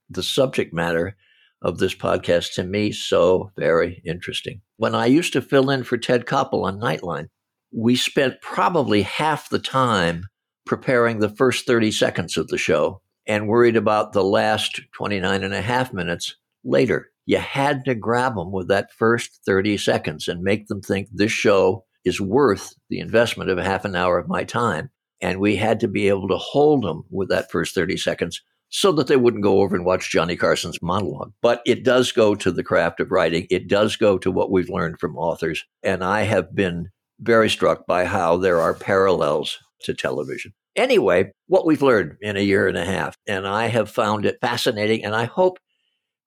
the 0.09 0.21
subject 0.21 0.73
matter 0.73 1.15
of 1.61 1.79
this 1.79 1.95
podcast 1.95 2.53
to 2.53 2.63
me 2.63 2.91
so 2.91 3.51
very 3.57 4.03
interesting. 4.05 4.61
When 4.77 4.93
I 4.93 5.07
used 5.07 5.33
to 5.33 5.41
fill 5.41 5.71
in 5.71 5.83
for 5.83 5.97
Ted 5.97 6.25
Koppel 6.25 6.63
on 6.63 6.79
Nightline, 6.79 7.27
we 7.73 7.95
spent 7.95 8.41
probably 8.41 9.01
half 9.01 9.49
the 9.49 9.57
time 9.57 10.25
preparing 10.65 11.19
the 11.19 11.29
first 11.29 11.65
30 11.65 11.91
seconds 11.91 12.37
of 12.37 12.47
the 12.49 12.57
show 12.57 13.01
and 13.27 13.47
worried 13.47 13.75
about 13.75 14.13
the 14.13 14.23
last 14.23 14.81
29 14.93 15.43
and 15.43 15.53
a 15.53 15.61
half 15.61 15.93
minutes 15.93 16.35
later. 16.63 17.09
You 17.25 17.37
had 17.37 17.85
to 17.85 17.95
grab 17.95 18.35
them 18.35 18.51
with 18.51 18.67
that 18.67 18.91
first 18.93 19.41
30 19.45 19.77
seconds 19.77 20.27
and 20.27 20.43
make 20.43 20.67
them 20.67 20.81
think 20.81 21.07
this 21.11 21.31
show 21.31 21.85
is 22.03 22.21
worth 22.21 22.73
the 22.89 22.99
investment 22.99 23.49
of 23.49 23.57
half 23.57 23.83
an 23.83 23.95
hour 23.95 24.19
of 24.19 24.27
my 24.27 24.43
time. 24.43 24.91
And 25.21 25.39
we 25.39 25.55
had 25.55 25.79
to 25.79 25.87
be 25.87 26.07
able 26.07 26.27
to 26.27 26.37
hold 26.37 26.83
them 26.83 27.03
with 27.09 27.29
that 27.29 27.49
first 27.49 27.73
30 27.73 27.97
seconds 27.97 28.41
so 28.69 28.91
that 28.91 29.07
they 29.07 29.15
wouldn't 29.15 29.43
go 29.43 29.61
over 29.61 29.75
and 29.75 29.85
watch 29.85 30.11
Johnny 30.11 30.35
Carson's 30.35 30.81
monologue. 30.81 31.31
But 31.41 31.61
it 31.65 31.83
does 31.83 32.11
go 32.11 32.35
to 32.35 32.51
the 32.51 32.63
craft 32.63 32.99
of 32.99 33.11
writing. 33.11 33.47
It 33.49 33.67
does 33.67 33.95
go 33.95 34.17
to 34.17 34.31
what 34.31 34.51
we've 34.51 34.69
learned 34.69 34.99
from 34.99 35.17
authors. 35.17 35.63
And 35.81 36.03
I 36.03 36.23
have 36.23 36.53
been 36.53 36.89
very 37.19 37.49
struck 37.49 37.87
by 37.87 38.05
how 38.05 38.37
there 38.37 38.59
are 38.59 38.73
parallels 38.73 39.59
to 39.81 39.93
television. 39.93 40.53
Anyway, 40.75 41.31
what 41.47 41.65
we've 41.65 41.81
learned 41.81 42.17
in 42.21 42.35
a 42.37 42.41
year 42.41 42.67
and 42.67 42.77
a 42.77 42.85
half, 42.85 43.15
and 43.27 43.47
I 43.47 43.67
have 43.67 43.89
found 43.89 44.25
it 44.25 44.37
fascinating. 44.41 45.05
And 45.05 45.15
I 45.15 45.25
hope 45.25 45.57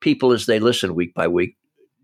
people, 0.00 0.32
as 0.32 0.46
they 0.46 0.58
listen 0.58 0.94
week 0.94 1.14
by 1.14 1.28
week, 1.28 1.56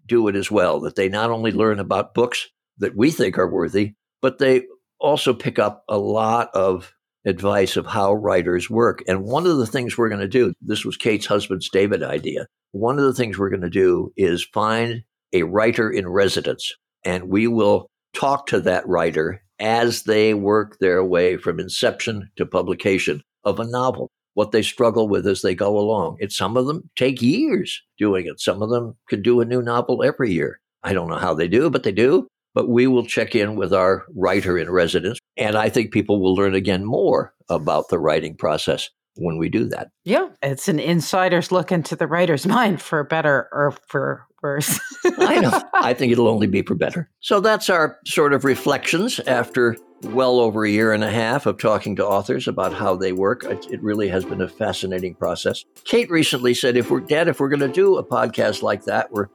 do 0.06 0.28
it 0.28 0.36
as 0.36 0.50
well, 0.50 0.80
that 0.80 0.96
they 0.96 1.08
not 1.08 1.30
only 1.30 1.50
learn 1.50 1.80
about 1.80 2.14
books 2.14 2.48
that 2.78 2.96
we 2.96 3.10
think 3.10 3.38
are 3.38 3.50
worthy, 3.50 3.94
but 4.20 4.38
they 4.38 4.64
also 5.00 5.32
pick 5.32 5.58
up 5.58 5.84
a 5.88 5.98
lot 5.98 6.50
of 6.54 6.92
advice 7.24 7.76
of 7.76 7.86
how 7.86 8.12
writers 8.12 8.68
work. 8.68 9.02
And 9.08 9.24
one 9.24 9.46
of 9.46 9.56
the 9.56 9.66
things 9.66 9.96
we're 9.96 10.10
going 10.10 10.20
to 10.20 10.28
do, 10.28 10.52
this 10.60 10.84
was 10.84 10.96
Kate's 10.96 11.26
husband's 11.26 11.70
David 11.70 12.02
idea. 12.02 12.46
One 12.72 12.98
of 12.98 13.04
the 13.04 13.14
things 13.14 13.38
we're 13.38 13.50
going 13.50 13.62
to 13.62 13.70
do 13.70 14.12
is 14.16 14.44
find 14.44 15.02
a 15.32 15.44
writer 15.44 15.90
in 15.90 16.08
residence, 16.08 16.72
and 17.04 17.28
we 17.28 17.46
will 17.46 17.88
talk 18.14 18.46
to 18.46 18.60
that 18.60 18.86
writer 18.88 19.42
as 19.58 20.04
they 20.04 20.34
work 20.34 20.78
their 20.78 21.04
way 21.04 21.36
from 21.36 21.60
inception 21.60 22.30
to 22.36 22.46
publication 22.46 23.22
of 23.44 23.60
a 23.60 23.64
novel. 23.66 24.10
what 24.34 24.50
they 24.50 24.62
struggle 24.62 25.08
with 25.08 25.26
as 25.26 25.42
they 25.42 25.54
go 25.54 25.78
along. 25.78 26.18
Some 26.28 26.56
of 26.56 26.66
them 26.66 26.90
take 26.96 27.22
years 27.22 27.80
doing 27.98 28.26
it. 28.26 28.40
Some 28.40 28.62
of 28.62 28.70
them 28.70 28.96
could 29.08 29.22
do 29.22 29.40
a 29.40 29.44
new 29.44 29.62
novel 29.62 30.02
every 30.02 30.32
year. 30.32 30.60
I 30.82 30.92
don't 30.92 31.08
know 31.08 31.18
how 31.18 31.34
they 31.34 31.48
do, 31.48 31.70
but 31.70 31.84
they 31.84 31.92
do. 31.92 32.26
But 32.52 32.68
we 32.68 32.86
will 32.86 33.06
check 33.06 33.34
in 33.34 33.56
with 33.56 33.72
our 33.72 34.04
writer 34.14 34.58
in 34.58 34.70
residence. 34.70 35.18
And 35.36 35.56
I 35.56 35.68
think 35.68 35.92
people 35.92 36.20
will 36.20 36.34
learn 36.34 36.54
again 36.54 36.84
more 36.84 37.32
about 37.48 37.88
the 37.88 37.98
writing 37.98 38.36
process 38.36 38.90
when 39.16 39.38
we 39.38 39.48
do 39.48 39.64
that. 39.66 39.90
Yeah, 40.04 40.28
it's 40.42 40.68
an 40.68 40.78
insider's 40.78 41.52
look 41.52 41.72
into 41.72 41.96
the 41.96 42.06
writer's 42.06 42.46
mind 42.46 42.80
for 42.80 43.04
better 43.04 43.48
or 43.52 43.74
for 43.86 44.26
worse. 44.42 44.78
I 45.18 45.40
know. 45.40 45.62
I 45.74 45.94
think 45.94 46.12
it'll 46.12 46.28
only 46.28 46.46
be 46.46 46.62
for 46.62 46.74
better. 46.74 47.10
So 47.20 47.40
that's 47.40 47.70
our 47.70 47.98
sort 48.06 48.32
of 48.32 48.44
reflections 48.44 49.18
after 49.20 49.76
well 50.02 50.38
over 50.38 50.64
a 50.64 50.70
year 50.70 50.92
and 50.92 51.02
a 51.02 51.10
half 51.10 51.46
of 51.46 51.58
talking 51.58 51.96
to 51.96 52.06
authors 52.06 52.46
about 52.46 52.74
how 52.74 52.94
they 52.94 53.12
work. 53.12 53.44
It 53.44 53.82
really 53.82 54.08
has 54.08 54.24
been 54.24 54.42
a 54.42 54.48
fascinating 54.48 55.14
process. 55.14 55.64
Kate 55.84 56.10
recently 56.10 56.52
said, 56.52 56.76
if 56.76 56.90
we're 56.90 57.00
dead, 57.00 57.28
if 57.28 57.40
we're 57.40 57.48
going 57.48 57.60
to 57.60 57.68
do 57.68 57.96
a 57.96 58.04
podcast 58.04 58.62
like 58.62 58.84
that, 58.84 59.10
where 59.12 59.30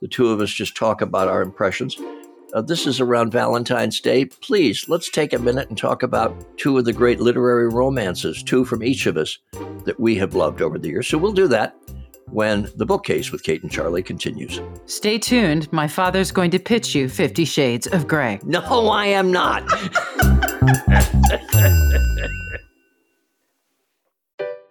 the 0.00 0.08
two 0.08 0.28
of 0.28 0.40
us 0.40 0.50
just 0.50 0.76
talk 0.76 1.02
about 1.02 1.28
our 1.28 1.42
impressions, 1.42 1.96
uh, 2.54 2.62
this 2.62 2.86
is 2.86 3.00
around 3.00 3.32
Valentine's 3.32 4.00
Day. 4.00 4.26
Please, 4.26 4.88
let's 4.88 5.10
take 5.10 5.32
a 5.32 5.38
minute 5.38 5.68
and 5.68 5.76
talk 5.76 6.02
about 6.02 6.34
two 6.56 6.78
of 6.78 6.84
the 6.84 6.92
great 6.92 7.20
literary 7.20 7.68
romances, 7.68 8.42
two 8.42 8.64
from 8.64 8.82
each 8.82 9.06
of 9.06 9.16
us 9.16 9.38
that 9.84 9.98
we 9.98 10.14
have 10.16 10.34
loved 10.34 10.62
over 10.62 10.78
the 10.78 10.88
years. 10.88 11.08
So 11.08 11.18
we'll 11.18 11.32
do 11.32 11.48
that 11.48 11.76
when 12.30 12.70
the 12.76 12.86
bookcase 12.86 13.32
with 13.32 13.42
Kate 13.42 13.62
and 13.62 13.70
Charlie 13.70 14.02
continues. 14.02 14.60
Stay 14.86 15.18
tuned. 15.18 15.70
My 15.72 15.88
father's 15.88 16.30
going 16.30 16.50
to 16.52 16.58
pitch 16.58 16.94
you 16.94 17.08
Fifty 17.08 17.44
Shades 17.44 17.86
of 17.88 18.06
Grey. 18.06 18.38
No, 18.44 18.88
I 18.88 19.06
am 19.06 19.32
not. 19.32 19.64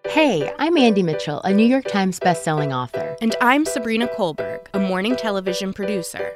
Hey, 0.10 0.54
I'm 0.60 0.78
Andy 0.78 1.02
Mitchell, 1.02 1.42
a 1.42 1.52
New 1.52 1.66
York 1.66 1.86
Times 1.86 2.20
bestselling 2.20 2.72
author. 2.72 3.18
And 3.20 3.36
I'm 3.42 3.66
Sabrina 3.66 4.08
Kohlberg, 4.08 4.68
a 4.76 4.80
morning 4.80 5.16
television 5.16 5.74
producer. 5.74 6.36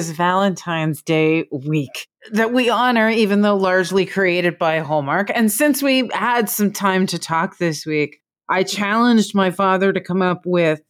Is 0.00 0.12
Valentine's 0.12 1.02
Day 1.02 1.44
week 1.52 2.08
that 2.32 2.54
we 2.54 2.70
honor, 2.70 3.10
even 3.10 3.42
though 3.42 3.56
largely 3.56 4.06
created 4.06 4.58
by 4.58 4.78
Hallmark. 4.78 5.30
And 5.34 5.52
since 5.52 5.82
we 5.82 6.08
had 6.14 6.48
some 6.48 6.72
time 6.72 7.06
to 7.08 7.18
talk 7.18 7.58
this 7.58 7.84
week, 7.84 8.22
I 8.48 8.62
challenged 8.62 9.34
my 9.34 9.50
father 9.50 9.92
to 9.92 10.00
come 10.00 10.22
up 10.22 10.46
with 10.46 10.80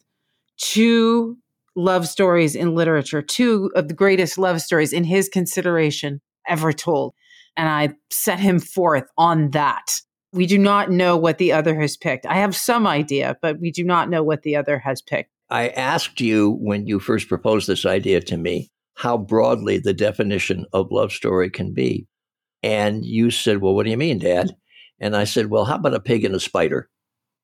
two 0.55 1.37
love 1.75 2.07
stories 2.07 2.55
in 2.55 2.73
literature, 2.73 3.21
two 3.21 3.69
of 3.75 3.89
the 3.89 3.93
greatest 3.93 4.37
love 4.37 4.61
stories 4.61 4.93
in 4.93 5.03
his 5.03 5.27
consideration 5.27 6.21
ever 6.47 6.71
told. 6.71 7.13
And 7.57 7.67
I 7.67 7.93
set 8.11 8.39
him 8.39 8.61
forth 8.61 9.09
on 9.17 9.51
that. 9.51 9.91
We 10.31 10.45
do 10.45 10.57
not 10.57 10.89
know 10.89 11.17
what 11.17 11.37
the 11.37 11.51
other 11.51 11.77
has 11.81 11.97
picked. 11.97 12.25
I 12.25 12.35
have 12.35 12.55
some 12.55 12.87
idea, 12.87 13.35
but 13.41 13.59
we 13.59 13.71
do 13.71 13.83
not 13.83 14.09
know 14.09 14.23
what 14.23 14.43
the 14.43 14.55
other 14.55 14.79
has 14.79 15.01
picked. 15.01 15.31
I 15.49 15.67
asked 15.67 16.21
you 16.21 16.51
when 16.61 16.87
you 16.87 17.01
first 17.01 17.27
proposed 17.27 17.67
this 17.67 17.85
idea 17.85 18.21
to 18.21 18.37
me 18.37 18.71
how 18.95 19.17
broadly 19.17 19.77
the 19.79 19.93
definition 19.93 20.65
of 20.73 20.91
love 20.91 21.11
story 21.11 21.49
can 21.49 21.73
be. 21.73 22.07
And 22.63 23.05
you 23.05 23.31
said, 23.31 23.59
Well, 23.59 23.73
what 23.73 23.83
do 23.83 23.89
you 23.89 23.97
mean, 23.97 24.19
Dad? 24.19 24.55
And 24.99 25.15
I 25.15 25.23
said, 25.23 25.47
Well, 25.47 25.65
how 25.65 25.75
about 25.75 25.93
a 25.95 25.99
pig 25.99 26.23
and 26.25 26.35
a 26.35 26.39
spider? 26.39 26.89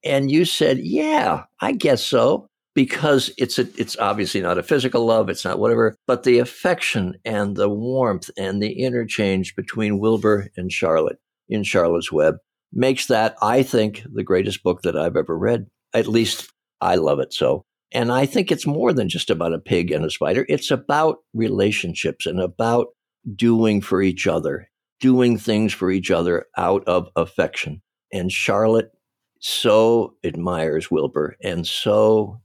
And 0.04 0.32
you 0.32 0.46
said, 0.46 0.80
Yeah, 0.80 1.44
I 1.62 1.72
guess 1.74 2.04
so. 2.04 2.48
Because 2.76 3.32
it's 3.40 3.58
a, 3.58 3.68
it's 3.76 3.98
obviously 3.98 4.40
not 4.40 4.60
a 4.60 4.64
physical 4.64 5.04
love, 5.04 5.30
it's 5.30 5.44
not 5.44 5.58
whatever, 5.58 5.96
but 6.06 6.22
the 6.22 6.38
affection 6.38 7.16
and 7.26 7.56
the 7.56 7.70
warmth 7.70 8.30
and 8.38 8.62
the 8.62 8.84
interchange 8.84 9.56
between 9.56 9.98
Wilbur 9.98 10.50
and 10.56 10.72
Charlotte 10.72 11.18
in 11.50 11.64
Charlotte's 11.64 12.12
Web 12.12 12.36
makes 12.72 13.08
that, 13.08 13.36
I 13.42 13.64
think, 13.64 14.04
the 14.14 14.24
greatest 14.24 14.62
book 14.62 14.84
that 14.84 14.96
I've 14.96 15.16
ever 15.16 15.36
read. 15.36 15.66
At 15.96 16.06
least 16.06 16.52
I 16.80 16.96
love 16.96 17.20
it 17.20 17.34
so. 17.34 17.66
And 17.92 18.12
I 18.12 18.26
think 18.26 18.52
it's 18.52 18.68
more 18.68 18.94
than 18.94 19.10
just 19.10 19.30
about 19.30 19.54
a 19.54 19.60
pig 19.60 19.92
and 19.92 20.04
a 20.04 20.10
spider. 20.10 20.46
It's 20.50 20.72
about 20.72 21.18
relationships 21.34 22.26
and 22.26 22.40
about 22.40 22.88
doing 23.36 23.82
for 23.82 24.02
each 24.02 24.28
other, 24.28 24.70
doing 25.00 25.38
things 25.38 25.74
for 25.74 25.90
each 25.90 26.12
other 26.12 26.46
out 26.58 26.84
of 26.86 27.08
affection. 27.16 27.82
And 28.12 28.32
Charlotte 28.32 28.92
so 29.40 30.16
admires 30.24 30.90
Wilbur 30.90 31.38
and 31.44 31.66
so 31.68 32.42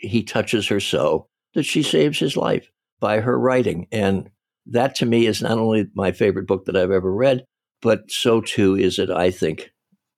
he 0.00 0.22
touches 0.22 0.68
her 0.68 0.80
so 0.80 1.28
that 1.54 1.64
she 1.64 1.82
saves 1.82 2.18
his 2.18 2.36
life 2.36 2.70
by 3.00 3.20
her 3.20 3.38
writing. 3.38 3.88
And 3.90 4.30
that 4.66 4.94
to 4.96 5.06
me 5.06 5.26
is 5.26 5.42
not 5.42 5.58
only 5.58 5.88
my 5.94 6.12
favorite 6.12 6.46
book 6.46 6.66
that 6.66 6.76
I've 6.76 6.90
ever 6.90 7.12
read, 7.12 7.44
but 7.82 8.10
so 8.10 8.40
too 8.40 8.74
is 8.76 8.98
it, 8.98 9.10
I 9.10 9.30
think, 9.30 9.70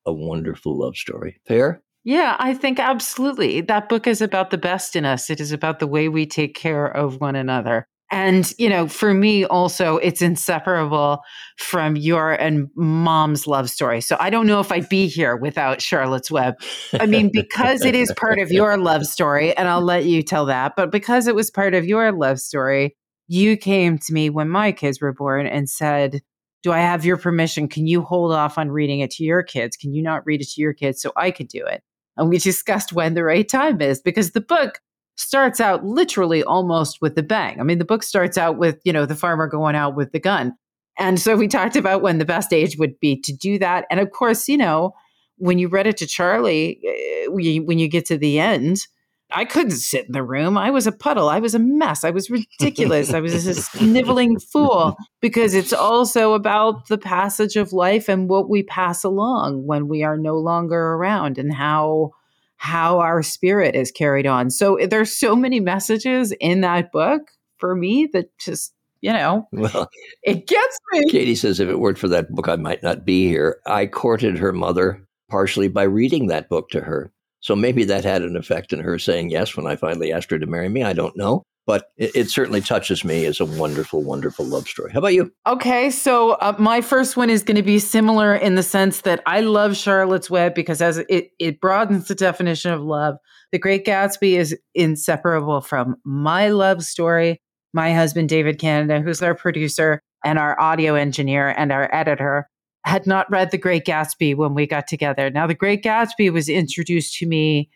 a 0.06 0.12
wonderful 0.12 0.78
love 0.78 0.96
story. 0.96 1.40
Fair? 1.46 1.82
Yeah, 2.08 2.36
I 2.38 2.54
think 2.54 2.80
absolutely. 2.80 3.60
That 3.60 3.90
book 3.90 4.06
is 4.06 4.22
about 4.22 4.50
the 4.50 4.56
best 4.56 4.96
in 4.96 5.04
us. 5.04 5.28
It 5.28 5.40
is 5.40 5.52
about 5.52 5.78
the 5.78 5.86
way 5.86 6.08
we 6.08 6.24
take 6.24 6.54
care 6.54 6.86
of 6.86 7.20
one 7.20 7.36
another. 7.36 7.86
And, 8.10 8.50
you 8.56 8.70
know, 8.70 8.88
for 8.88 9.12
me 9.12 9.44
also, 9.44 9.98
it's 9.98 10.22
inseparable 10.22 11.20
from 11.58 11.96
your 11.96 12.32
and 12.32 12.70
mom's 12.74 13.46
love 13.46 13.68
story. 13.68 14.00
So 14.00 14.16
I 14.18 14.30
don't 14.30 14.46
know 14.46 14.58
if 14.58 14.72
I'd 14.72 14.88
be 14.88 15.06
here 15.06 15.36
without 15.36 15.82
Charlotte's 15.82 16.30
Web. 16.30 16.54
I 16.98 17.04
mean, 17.04 17.30
because 17.30 17.84
it 17.84 17.94
is 17.94 18.10
part 18.16 18.38
of 18.38 18.50
your 18.50 18.78
love 18.78 19.04
story, 19.04 19.54
and 19.54 19.68
I'll 19.68 19.82
let 19.82 20.06
you 20.06 20.22
tell 20.22 20.46
that, 20.46 20.76
but 20.78 20.90
because 20.90 21.26
it 21.26 21.34
was 21.34 21.50
part 21.50 21.74
of 21.74 21.84
your 21.84 22.10
love 22.10 22.40
story, 22.40 22.96
you 23.26 23.54
came 23.58 23.98
to 23.98 24.14
me 24.14 24.30
when 24.30 24.48
my 24.48 24.72
kids 24.72 25.02
were 25.02 25.12
born 25.12 25.46
and 25.46 25.68
said, 25.68 26.22
do 26.62 26.72
I 26.72 26.78
have 26.78 27.04
your 27.04 27.18
permission? 27.18 27.68
Can 27.68 27.86
you 27.86 28.00
hold 28.00 28.32
off 28.32 28.56
on 28.56 28.70
reading 28.70 29.00
it 29.00 29.10
to 29.10 29.24
your 29.24 29.42
kids? 29.42 29.76
Can 29.76 29.92
you 29.92 30.02
not 30.02 30.24
read 30.24 30.40
it 30.40 30.48
to 30.54 30.62
your 30.62 30.72
kids 30.72 31.02
so 31.02 31.12
I 31.14 31.32
could 31.32 31.48
do 31.48 31.66
it? 31.66 31.82
And 32.18 32.28
we 32.28 32.38
discussed 32.38 32.92
when 32.92 33.14
the 33.14 33.24
right 33.24 33.48
time 33.48 33.80
is 33.80 34.00
because 34.00 34.32
the 34.32 34.40
book 34.40 34.80
starts 35.16 35.60
out 35.60 35.84
literally 35.84 36.42
almost 36.44 37.00
with 37.00 37.14
the 37.14 37.22
bang. 37.22 37.60
I 37.60 37.64
mean, 37.64 37.78
the 37.78 37.84
book 37.84 38.02
starts 38.02 38.36
out 38.36 38.58
with, 38.58 38.80
you 38.84 38.92
know, 38.92 39.06
the 39.06 39.16
farmer 39.16 39.46
going 39.46 39.74
out 39.74 39.96
with 39.96 40.12
the 40.12 40.20
gun. 40.20 40.54
And 40.98 41.20
so 41.20 41.36
we 41.36 41.48
talked 41.48 41.76
about 41.76 42.02
when 42.02 42.18
the 42.18 42.24
best 42.24 42.52
age 42.52 42.76
would 42.78 42.98
be 43.00 43.20
to 43.22 43.32
do 43.32 43.58
that. 43.58 43.86
And 43.90 44.00
of 44.00 44.10
course, 44.10 44.48
you 44.48 44.56
know, 44.56 44.94
when 45.36 45.58
you 45.58 45.68
read 45.68 45.86
it 45.86 45.96
to 45.98 46.06
Charlie, 46.06 46.80
eh, 46.86 47.26
when 47.28 47.78
you 47.78 47.88
get 47.88 48.06
to 48.06 48.18
the 48.18 48.38
end, 48.38 48.86
I 49.30 49.44
couldn't 49.44 49.72
sit 49.72 50.06
in 50.06 50.12
the 50.12 50.22
room. 50.22 50.56
I 50.56 50.70
was 50.70 50.86
a 50.86 50.92
puddle. 50.92 51.28
I 51.28 51.38
was 51.38 51.54
a 51.54 51.58
mess. 51.58 52.02
I 52.02 52.10
was 52.10 52.30
ridiculous. 52.30 53.12
I 53.12 53.20
was 53.20 53.46
a 53.46 53.54
sniveling 53.62 54.38
fool 54.38 54.96
because 55.20 55.54
it's 55.54 55.72
also 55.72 56.32
about 56.32 56.88
the 56.88 56.96
passage 56.96 57.56
of 57.56 57.72
life 57.72 58.08
and 58.08 58.28
what 58.28 58.48
we 58.48 58.62
pass 58.62 59.04
along 59.04 59.66
when 59.66 59.86
we 59.86 60.02
are 60.02 60.16
no 60.16 60.38
longer 60.38 60.94
around 60.94 61.38
and 61.38 61.52
how 61.52 62.12
how 62.56 62.98
our 62.98 63.22
spirit 63.22 63.76
is 63.76 63.92
carried 63.92 64.26
on. 64.26 64.50
So 64.50 64.76
eh, 64.76 64.86
there's 64.86 65.12
so 65.12 65.36
many 65.36 65.60
messages 65.60 66.32
in 66.40 66.62
that 66.62 66.90
book 66.90 67.22
for 67.58 67.76
me 67.76 68.08
that 68.12 68.36
just 68.38 68.72
you 69.00 69.12
know, 69.12 69.46
well, 69.52 69.88
it 70.24 70.46
gets 70.48 70.78
me. 70.92 71.08
Katie 71.10 71.36
says 71.36 71.60
if 71.60 71.68
it 71.68 71.78
weren't 71.78 71.98
for 71.98 72.08
that 72.08 72.30
book, 72.30 72.48
I 72.48 72.56
might 72.56 72.82
not 72.82 73.04
be 73.04 73.28
here. 73.28 73.60
I 73.66 73.86
courted 73.86 74.38
her 74.38 74.52
mother 74.52 75.06
partially 75.30 75.68
by 75.68 75.84
reading 75.84 76.26
that 76.28 76.48
book 76.48 76.70
to 76.70 76.80
her. 76.80 77.12
So 77.40 77.54
maybe 77.54 77.84
that 77.84 78.04
had 78.04 78.22
an 78.22 78.36
effect 78.36 78.72
in 78.72 78.80
her 78.80 78.98
saying 78.98 79.30
yes 79.30 79.56
when 79.56 79.66
I 79.66 79.76
finally 79.76 80.12
asked 80.12 80.30
her 80.30 80.38
to 80.38 80.46
marry 80.46 80.68
me. 80.68 80.82
I 80.82 80.92
don't 80.92 81.16
know. 81.16 81.42
But 81.66 81.90
it, 81.98 82.16
it 82.16 82.30
certainly 82.30 82.62
touches 82.62 83.04
me 83.04 83.26
as 83.26 83.40
a 83.40 83.44
wonderful, 83.44 84.02
wonderful 84.02 84.46
love 84.46 84.66
story. 84.66 84.90
How 84.90 85.00
about 85.00 85.12
you? 85.12 85.30
Okay, 85.46 85.90
so 85.90 86.30
uh, 86.32 86.56
my 86.58 86.80
first 86.80 87.16
one 87.16 87.28
is 87.28 87.42
going 87.42 87.56
to 87.56 87.62
be 87.62 87.78
similar 87.78 88.34
in 88.34 88.54
the 88.54 88.62
sense 88.62 89.02
that 89.02 89.22
I 89.26 89.40
love 89.40 89.76
Charlotte's 89.76 90.30
Web 90.30 90.54
because 90.54 90.80
as 90.80 90.96
it, 91.10 91.30
it 91.38 91.60
broadens 91.60 92.08
the 92.08 92.14
definition 92.14 92.72
of 92.72 92.80
love. 92.80 93.16
The 93.52 93.58
Great 93.58 93.84
Gatsby 93.84 94.38
is 94.38 94.56
inseparable 94.74 95.60
from 95.60 95.96
my 96.04 96.48
love 96.48 96.82
story. 96.82 97.40
My 97.74 97.92
husband, 97.92 98.30
David 98.30 98.58
Canada, 98.58 99.02
who's 99.02 99.22
our 99.22 99.34
producer 99.34 100.00
and 100.24 100.38
our 100.38 100.58
audio 100.58 100.94
engineer 100.94 101.48
and 101.50 101.70
our 101.70 101.94
editor, 101.94 102.48
had 102.88 103.06
not 103.06 103.30
read 103.30 103.50
The 103.50 103.58
Great 103.58 103.84
Gatsby 103.84 104.34
when 104.34 104.54
we 104.54 104.66
got 104.66 104.86
together. 104.86 105.30
Now, 105.30 105.46
The 105.46 105.54
Great 105.54 105.84
Gatsby 105.84 106.32
was 106.32 106.48
introduced 106.48 107.16
to 107.18 107.26
me 107.26 107.70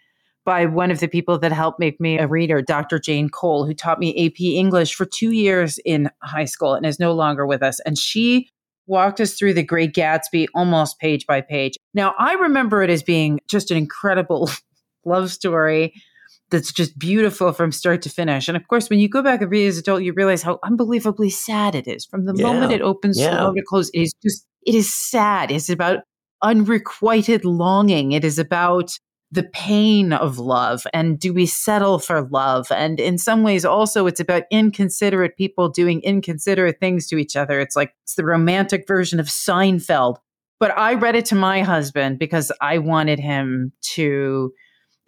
by 0.44 0.66
one 0.66 0.90
of 0.90 1.00
the 1.00 1.06
people 1.06 1.38
that 1.38 1.52
helped 1.52 1.78
make 1.78 2.00
me 2.00 2.18
a 2.18 2.26
reader, 2.26 2.62
Dr. 2.62 2.98
Jane 2.98 3.28
Cole, 3.28 3.64
who 3.64 3.74
taught 3.74 4.00
me 4.00 4.26
AP 4.26 4.40
English 4.40 4.94
for 4.94 5.04
two 5.04 5.30
years 5.30 5.78
in 5.84 6.10
high 6.22 6.46
school 6.46 6.74
and 6.74 6.84
is 6.84 6.98
no 6.98 7.12
longer 7.12 7.46
with 7.46 7.62
us. 7.62 7.78
And 7.80 7.96
she 7.96 8.48
walked 8.86 9.20
us 9.20 9.34
through 9.34 9.54
The 9.54 9.62
Great 9.62 9.94
Gatsby 9.94 10.46
almost 10.54 10.98
page 10.98 11.26
by 11.26 11.42
page. 11.42 11.76
Now, 11.94 12.14
I 12.18 12.32
remember 12.34 12.82
it 12.82 12.90
as 12.90 13.02
being 13.02 13.38
just 13.48 13.70
an 13.70 13.76
incredible 13.76 14.50
love 15.04 15.30
story 15.30 15.94
that's 16.52 16.72
just 16.72 16.96
beautiful 16.96 17.52
from 17.52 17.72
start 17.72 18.02
to 18.02 18.08
finish. 18.08 18.46
And 18.46 18.56
of 18.56 18.68
course, 18.68 18.88
when 18.88 19.00
you 19.00 19.08
go 19.08 19.22
back 19.22 19.42
and 19.42 19.50
read 19.50 19.66
as 19.66 19.78
an 19.78 19.80
adult, 19.80 20.02
you 20.02 20.12
realize 20.12 20.42
how 20.42 20.60
unbelievably 20.62 21.30
sad 21.30 21.74
it 21.74 21.88
is. 21.88 22.04
From 22.04 22.26
the 22.26 22.34
yeah. 22.36 22.44
moment 22.44 22.70
it 22.70 22.82
opens 22.82 23.18
yeah. 23.18 23.30
to 23.30 23.34
the 23.34 23.42
moment 23.42 23.58
it, 23.58 23.64
closes, 23.64 23.90
it 23.92 24.00
is 24.02 24.14
just, 24.22 24.46
it 24.64 24.76
is 24.76 24.94
sad. 24.94 25.50
It's 25.50 25.68
about 25.68 26.04
unrequited 26.42 27.44
longing. 27.44 28.12
It 28.12 28.24
is 28.24 28.38
about 28.38 28.96
the 29.32 29.44
pain 29.44 30.12
of 30.12 30.38
love 30.38 30.86
and 30.92 31.18
do 31.18 31.32
we 31.32 31.46
settle 31.46 31.98
for 31.98 32.28
love? 32.30 32.66
And 32.70 33.00
in 33.00 33.16
some 33.16 33.42
ways, 33.42 33.64
also, 33.64 34.06
it's 34.06 34.20
about 34.20 34.42
inconsiderate 34.50 35.38
people 35.38 35.70
doing 35.70 36.02
inconsiderate 36.02 36.78
things 36.78 37.08
to 37.08 37.16
each 37.16 37.34
other. 37.34 37.58
It's 37.58 37.74
like 37.74 37.94
it's 38.04 38.14
the 38.14 38.26
romantic 38.26 38.86
version 38.86 39.18
of 39.18 39.26
Seinfeld. 39.26 40.18
But 40.60 40.78
I 40.78 40.94
read 40.94 41.16
it 41.16 41.24
to 41.26 41.34
my 41.34 41.62
husband 41.62 42.18
because 42.18 42.52
I 42.60 42.78
wanted 42.78 43.18
him 43.18 43.72
to 43.94 44.52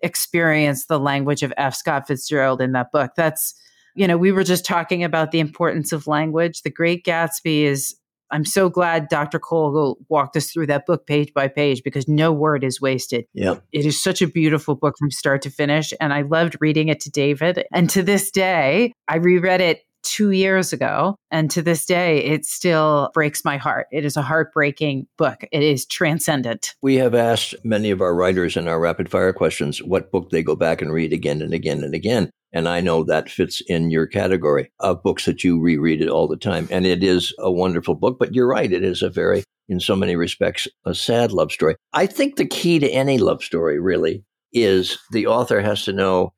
experience 0.05 0.87
the 0.87 1.01
language 1.01 1.43
of 1.43 1.53
F. 1.57 1.75
Scott 1.75 2.07
Fitzgerald 2.07 2.61
in 2.61 2.73
that 2.73 2.93
book. 2.93 3.13
That's, 3.17 3.55
you 3.95 4.07
know, 4.07 4.17
we 4.17 4.31
were 4.31 4.45
just 4.45 4.65
talking 4.65 5.03
about 5.03 5.33
the 5.33 5.41
importance 5.41 5.93
of 5.93 6.07
language. 6.07 6.63
The 6.63 6.71
Great 6.71 7.05
Gatsby 7.05 7.63
is 7.63 7.97
I'm 8.31 8.45
so 8.45 8.69
glad 8.69 9.09
Dr. 9.09 9.39
Cole 9.39 9.99
walked 10.09 10.37
us 10.37 10.51
through 10.51 10.67
that 10.67 10.87
book 10.87 11.07
page 11.07 11.33
by 11.35 11.47
page 11.47 11.83
because 11.85 12.09
no 12.09 12.33
word 12.33 12.65
is 12.65 12.81
wasted. 12.81 13.27
Yeah. 13.33 13.57
It 13.71 13.87
is 13.87 14.03
such 14.03 14.23
a 14.23 14.27
beautiful 14.27 14.75
book 14.75 14.97
from 14.99 15.11
start 15.11 15.43
to 15.43 15.51
finish. 15.51 15.93
And 16.01 16.13
I 16.13 16.23
loved 16.23 16.57
reading 16.61 16.89
it 16.89 17.01
to 17.01 17.11
David. 17.11 17.65
And 17.73 17.89
to 17.91 18.03
this 18.03 18.31
day, 18.31 18.93
I 19.09 19.17
reread 19.17 19.61
it 19.61 19.83
two 20.05 20.31
years 20.31 20.73
ago. 20.73 21.17
And 21.31 21.51
to 21.51 21.63
this 21.63 21.85
day, 21.85 22.19
it 22.25 22.45
still 22.45 23.11
breaks 23.15 23.45
my 23.45 23.57
heart. 23.57 23.87
It 23.91 24.05
is 24.05 24.17
a 24.17 24.23
heartbreaking 24.23 25.07
book. 25.19 25.45
It 25.51 25.63
is 25.63 25.87
transcendent. 25.87 26.75
We 26.83 26.97
have 26.97 27.15
asked 27.15 27.55
many 27.65 27.91
of 27.91 28.01
our 28.01 28.15
writers 28.15 28.57
in 28.57 28.69
our 28.69 28.79
rapid 28.79 29.11
fire 29.11 29.33
questions 29.33 29.83
what 29.83 30.13
book 30.13 30.31
they 30.31 30.43
go 30.43 30.57
back 30.57 30.81
and 30.81 30.93
read 30.93 31.13
again 31.13 31.43
and 31.43 31.53
again 31.53 31.83
and 31.83 31.95
again. 31.95 32.31
And 32.53 32.69
I 32.69 32.81
know 32.81 33.03
that 33.03 33.29
fits 33.29 33.61
in 33.67 33.91
your 33.91 34.07
category 34.07 34.71
of 34.79 35.03
books 35.03 35.25
that 35.25 35.43
you 35.43 35.61
reread 35.61 36.01
it 36.01 36.09
all 36.09 36.29
the 36.29 36.37
time. 36.37 36.69
And 36.71 36.87
it 36.87 37.03
is 37.03 37.35
a 37.39 37.51
wonderful 37.51 37.97
book, 37.97 38.17
but 38.19 38.33
you're 38.33 38.47
right. 38.47 38.73
It 38.73 38.85
is 38.85 39.03
a 39.03 39.11
very, 39.11 39.43
in 39.69 39.81
so 39.81 39.97
many 39.97 40.15
respects, 40.15 40.69
a 40.85 40.95
sad 40.95 41.33
love 41.33 41.51
story. 41.51 41.75
I 41.93 42.07
think 42.07 42.37
the 42.37 42.47
key 42.47 42.79
to 42.79 42.89
any 42.89 43.19
love 43.19 43.43
story 43.43 43.81
really 43.81 44.25
is 44.53 44.99
the 45.11 45.27
author 45.27 45.61
has 45.61 45.85
to 45.85 45.93
know 45.93 46.33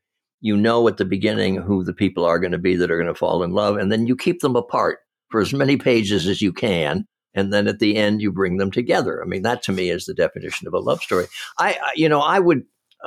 you 0.46 0.56
know 0.56 0.86
at 0.86 0.96
the 0.96 1.04
beginning 1.04 1.56
who 1.56 1.82
the 1.82 1.92
people 1.92 2.24
are 2.24 2.38
going 2.38 2.52
to 2.52 2.58
be 2.58 2.76
that 2.76 2.90
are 2.90 2.96
going 2.96 3.12
to 3.12 3.18
fall 3.18 3.42
in 3.42 3.50
love, 3.50 3.76
and 3.76 3.90
then 3.90 4.06
you 4.06 4.16
keep 4.16 4.40
them 4.40 4.54
apart 4.54 5.00
for 5.28 5.40
as 5.40 5.52
many 5.52 5.76
pages 5.76 6.26
as 6.26 6.40
you 6.40 6.52
can. 6.52 7.04
And 7.34 7.52
then 7.52 7.66
at 7.66 7.80
the 7.80 7.96
end, 7.96 8.22
you 8.22 8.32
bring 8.32 8.56
them 8.56 8.70
together. 8.70 9.22
I 9.22 9.26
mean, 9.26 9.42
that 9.42 9.62
to 9.64 9.72
me 9.72 9.90
is 9.90 10.06
the 10.06 10.14
definition 10.14 10.66
of 10.66 10.72
a 10.72 10.78
love 10.78 11.02
story. 11.02 11.26
I, 11.58 11.76
you 11.94 12.08
know, 12.08 12.20
I 12.20 12.38
would, 12.38 12.62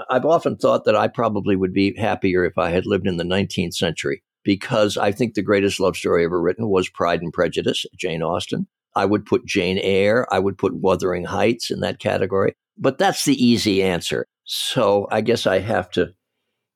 I've 0.09 0.25
often 0.25 0.55
thought 0.55 0.85
that 0.85 0.95
I 0.95 1.07
probably 1.07 1.55
would 1.55 1.73
be 1.73 1.95
happier 1.97 2.45
if 2.45 2.57
I 2.57 2.69
had 2.69 2.85
lived 2.85 3.07
in 3.07 3.17
the 3.17 3.23
19th 3.23 3.73
century 3.73 4.21
because 4.43 4.97
I 4.97 5.11
think 5.11 5.33
the 5.33 5.41
greatest 5.41 5.79
love 5.79 5.95
story 5.95 6.25
ever 6.25 6.39
written 6.39 6.67
was 6.67 6.89
Pride 6.89 7.21
and 7.21 7.33
Prejudice, 7.33 7.85
Jane 7.97 8.21
Austen. 8.21 8.67
I 8.95 9.05
would 9.05 9.25
put 9.25 9.45
Jane 9.45 9.79
Eyre, 9.79 10.27
I 10.31 10.39
would 10.39 10.57
put 10.57 10.75
Wuthering 10.75 11.25
Heights 11.25 11.71
in 11.71 11.79
that 11.79 11.99
category, 11.99 12.53
but 12.77 12.97
that's 12.97 13.25
the 13.25 13.43
easy 13.43 13.81
answer. 13.81 14.25
So 14.43 15.07
I 15.09 15.21
guess 15.21 15.47
I 15.47 15.59
have 15.59 15.89
to 15.91 16.13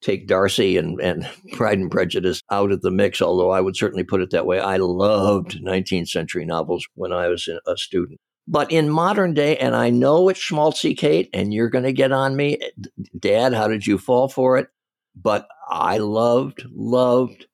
take 0.04 0.28
Darcy 0.28 0.78
and, 0.78 1.00
and 1.02 1.30
Pride 1.54 1.80
and 1.80 1.92
Prejudice 1.92 2.42
out 2.52 2.72
of 2.72 2.82
the 2.82 2.92
mix, 2.92 3.22
although 3.22 3.52
I 3.52 3.62
would 3.62 3.76
certainly 3.76 4.04
put 4.04 4.22
it 4.22 4.32
that 4.32 4.46
way. 4.46 4.60
I 4.60 4.78
loved 4.78 5.60
19th 5.64 6.10
century 6.10 6.46
novels 6.46 6.86
when 6.96 7.12
I 7.12 7.28
was 7.28 7.50
a 7.68 7.78
student. 7.78 8.20
But 8.48 8.72
in 8.72 8.90
modern 8.90 9.34
day, 9.34 9.58
and 9.58 9.76
I 9.76 9.90
know 9.90 10.28
it's 10.28 10.40
schmaltzy, 10.40 10.98
Kate, 10.98 11.30
and 11.34 11.54
you're 11.54 11.70
going 11.70 11.86
to 11.86 11.94
get 11.94 12.12
on 12.12 12.36
me, 12.36 12.58
eh, 12.58 12.70
Dad, 13.18 13.54
how 13.54 13.68
did 13.70 13.88
you 13.88 13.98
fall 13.98 14.28
for 14.28 14.58
it? 14.58 14.68
But 15.16 15.48
I 15.70 15.98
loved, 16.00 16.66
loved 16.74 17.46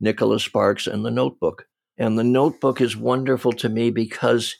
Nicholas 0.00 0.44
Sparks 0.44 0.86
and 0.86 1.04
The 1.04 1.10
Notebook. 1.10 1.66
And 1.96 2.18
The 2.18 2.24
Notebook 2.24 2.82
is 2.82 2.96
wonderful 2.96 3.52
to 3.52 3.70
me 3.70 3.90
because 3.90 4.54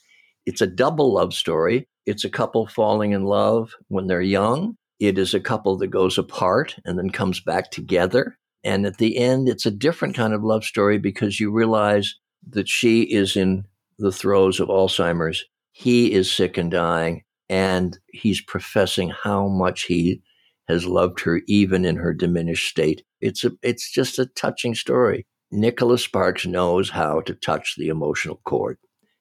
it's 0.46 0.62
a 0.62 0.66
double 0.66 1.12
love 1.12 1.34
story. 1.34 1.88
It's 2.06 2.24
a 2.24 2.30
couple 2.30 2.66
falling 2.66 3.12
in 3.12 3.24
love 3.24 3.72
when 3.88 4.06
they're 4.06 4.22
young, 4.22 4.76
it 4.98 5.18
is 5.18 5.35
a 5.35 5.40
couple 5.40 5.76
that 5.78 5.88
goes 5.88 6.18
apart 6.18 6.76
and 6.85 6.98
then 6.98 7.11
comes 7.11 7.40
back 7.40 7.70
together. 7.70 8.38
And 8.64 8.87
at 8.87 8.98
the 8.98 9.18
end, 9.18 9.48
it's 9.48 9.66
a 9.66 9.70
different 9.70 10.16
kind 10.16 10.32
of 10.32 10.42
love 10.42 10.64
story 10.64 10.98
because 10.98 11.38
you 11.38 11.52
realize 11.52 12.14
that 12.48 12.68
she 12.68 13.02
is 13.02 13.37
in 13.37 13.64
the 13.98 14.12
throes 14.12 14.61
of 14.61 14.68
Alzheimer's. 14.68 15.44
He 15.72 16.12
is 16.12 16.32
sick 16.32 16.56
and 16.56 16.70
dying, 16.70 17.22
and 17.48 17.98
he's 18.09 18.40
professing 18.40 19.11
how 19.11 19.48
much 19.48 19.82
he 19.82 20.22
has 20.68 20.87
loved 20.87 21.20
her, 21.20 21.42
even 21.46 21.85
in 21.85 21.96
her 21.96 22.12
diminished 22.12 22.68
state. 22.68 23.04
It's 23.20 23.44
a, 23.44 23.52
it's 23.62 23.92
just 23.92 24.18
a 24.18 24.26
touching 24.26 24.74
story. 24.74 25.26
Nicholas 25.52 26.02
Sparks 26.02 26.46
knows 26.46 26.90
how 26.90 27.20
to 27.20 27.35
touch 27.35 27.74
the 27.76 27.88
emotional 27.88 28.40
chord, 28.44 28.78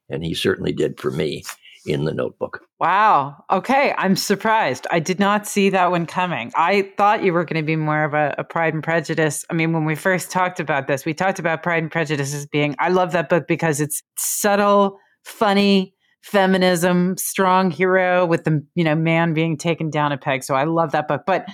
and 0.10 0.24
he 0.24 0.34
certainly 0.34 0.74
did 0.74 1.00
for 1.00 1.12
me 1.12 1.44
in 1.86 2.06
the 2.06 2.14
notebook. 2.14 2.62
Wow. 2.80 3.44
Okay. 3.52 3.94
I'm 3.98 4.16
surprised. 4.16 4.88
I 4.92 5.00
did 5.00 5.20
not 5.20 5.48
see 5.48 5.70
that 5.70 5.92
one 5.92 6.06
coming. 6.06 6.52
I 6.56 6.92
thought 6.98 7.24
you 7.24 7.34
were 7.34 7.46
going 7.46 7.62
to 7.62 7.66
be 7.66 7.76
more 7.76 8.04
of 8.04 8.14
a, 8.14 8.36
a, 8.38 8.44
Pride 8.44 8.74
and 8.74 8.84
Prejudice. 8.84 9.46
I 9.50 9.54
mean, 9.54 9.74
when 9.74 9.86
we 9.86 9.96
first 9.96 10.32
talked 10.32 10.60
about 10.60 10.88
this, 10.88 11.06
we 11.06 11.14
talked 11.14 11.40
about 11.40 11.64
Pride 11.64 11.84
and 11.84 11.92
Prejudice 11.92 12.34
as 12.34 12.46
being, 12.46 12.76
I 12.80 12.90
love 12.90 13.12
that 13.14 13.30
book 13.30 13.48
because 13.48 13.80
it's 13.80 14.04
subtle, 14.18 15.00
funny, 15.24 15.94
feminism, 16.22 17.16
strong 17.18 17.72
hero 17.72 18.26
with 18.26 18.44
the, 18.44 18.66
you 18.76 18.84
know, 18.84 18.96
man 18.96 19.34
being 19.34 19.58
taken 19.58 19.90
down 19.90 20.12
a 20.12 20.18
peg. 20.18 20.44
So 20.44 20.56
I 20.56 20.64
love 20.64 20.92
that 20.92 21.08
book. 21.08 21.22
But 21.26 21.48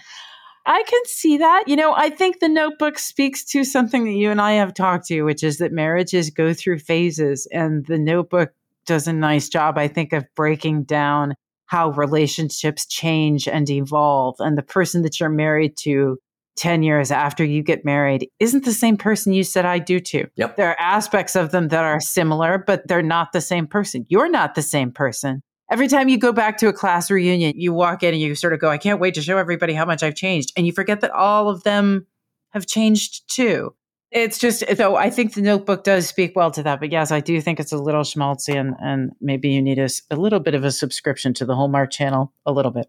I 0.66 0.84
can 0.84 1.02
see 1.06 1.38
that. 1.38 1.64
You 1.68 1.76
know, 1.76 1.94
I 1.94 2.10
think 2.10 2.40
the 2.40 2.50
notebook 2.50 3.00
speaks 3.00 3.44
to 3.46 3.64
something 3.64 4.06
that 4.06 4.12
you 4.12 4.30
and 4.30 4.40
I 4.40 4.54
have 4.54 4.74
talked 4.74 5.08
to, 5.08 5.24
which 5.24 5.44
is 5.44 5.58
that 5.58 5.72
marriages 5.72 6.30
go 6.30 6.54
through 6.54 6.80
phases 6.80 7.48
and 7.52 7.86
the 7.88 7.98
notebook 7.98 8.52
does 8.86 9.08
a 9.08 9.14
nice 9.14 9.50
job, 9.50 9.78
I 9.78 9.88
think, 9.88 10.14
of 10.14 10.26
breaking 10.36 10.84
down 10.84 11.36
how 11.66 11.92
relationships 11.92 12.86
change 12.86 13.48
and 13.48 13.70
evolve. 13.70 14.36
And 14.40 14.58
the 14.58 14.64
person 14.64 15.04
that 15.04 15.20
you're 15.20 15.30
married 15.30 15.78
to 15.82 16.18
10 16.58 16.84
years 16.84 17.12
after 17.12 17.46
you 17.46 17.64
get 17.64 17.86
married 17.86 18.30
isn't 18.40 18.66
the 18.66 18.74
same 18.74 18.98
person 18.98 19.34
you 19.34 19.44
said 19.44 19.66
I 19.66 19.80
do 19.80 20.00
to. 20.00 20.28
Yep. 20.36 20.58
There 20.58 20.70
are 20.70 20.80
aspects 20.80 21.36
of 21.36 21.52
them 21.52 21.70
that 21.70 21.84
are 21.84 22.02
similar, 22.02 22.64
but 22.66 22.88
they're 22.88 23.02
not 23.02 23.32
the 23.32 23.42
same 23.42 23.68
person. 23.68 24.06
You're 24.10 24.30
not 24.30 24.56
the 24.56 24.62
same 24.62 24.92
person. 24.92 25.42
Every 25.72 25.88
time 25.88 26.10
you 26.10 26.18
go 26.18 26.34
back 26.34 26.58
to 26.58 26.68
a 26.68 26.74
class 26.74 27.10
reunion, 27.10 27.54
you 27.56 27.72
walk 27.72 28.04
in 28.04 28.14
and 28.14 28.22
you 28.22 28.36
sort 28.36 28.52
of 28.52 28.60
go, 28.60 28.70
I 28.70 28.78
can't 28.78 29.00
wait 29.00 29.14
to 29.14 29.22
show 29.22 29.38
everybody 29.38 29.74
how 29.74 29.86
much 29.86 30.04
I've 30.04 30.16
changed. 30.16 30.52
And 30.58 30.68
you 30.68 30.74
forget 30.74 31.00
that 31.00 31.12
all 31.12 31.48
of 31.48 31.64
them 31.64 32.06
have 32.50 32.68
changed 32.68 33.24
too. 33.34 33.74
It's 34.12 34.38
just 34.38 34.64
though 34.76 34.98
I 34.98 35.10
think 35.10 35.34
the 35.34 35.42
notebook 35.42 35.86
does 35.86 36.08
speak 36.08 36.36
well 36.36 36.52
to 36.52 36.64
that, 36.64 36.82
but 36.82 36.92
yes, 36.92 37.12
I 37.12 37.22
do 37.22 37.40
think 37.40 37.60
it's 37.60 37.72
a 37.72 37.78
little 37.78 38.02
schmaltzy, 38.02 38.60
and, 38.60 38.76
and 38.80 39.12
maybe 39.22 39.50
you 39.50 39.62
need 39.62 39.80
a, 39.80 39.88
a 40.10 40.18
little 40.18 40.42
bit 40.42 40.54
of 40.54 40.66
a 40.66 40.72
subscription 40.72 41.34
to 41.36 41.46
the 41.46 41.56
Hallmark 41.56 41.92
Channel, 41.92 42.34
a 42.46 42.52
little 42.52 42.72
bit. 42.72 42.88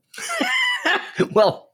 well, 1.33 1.71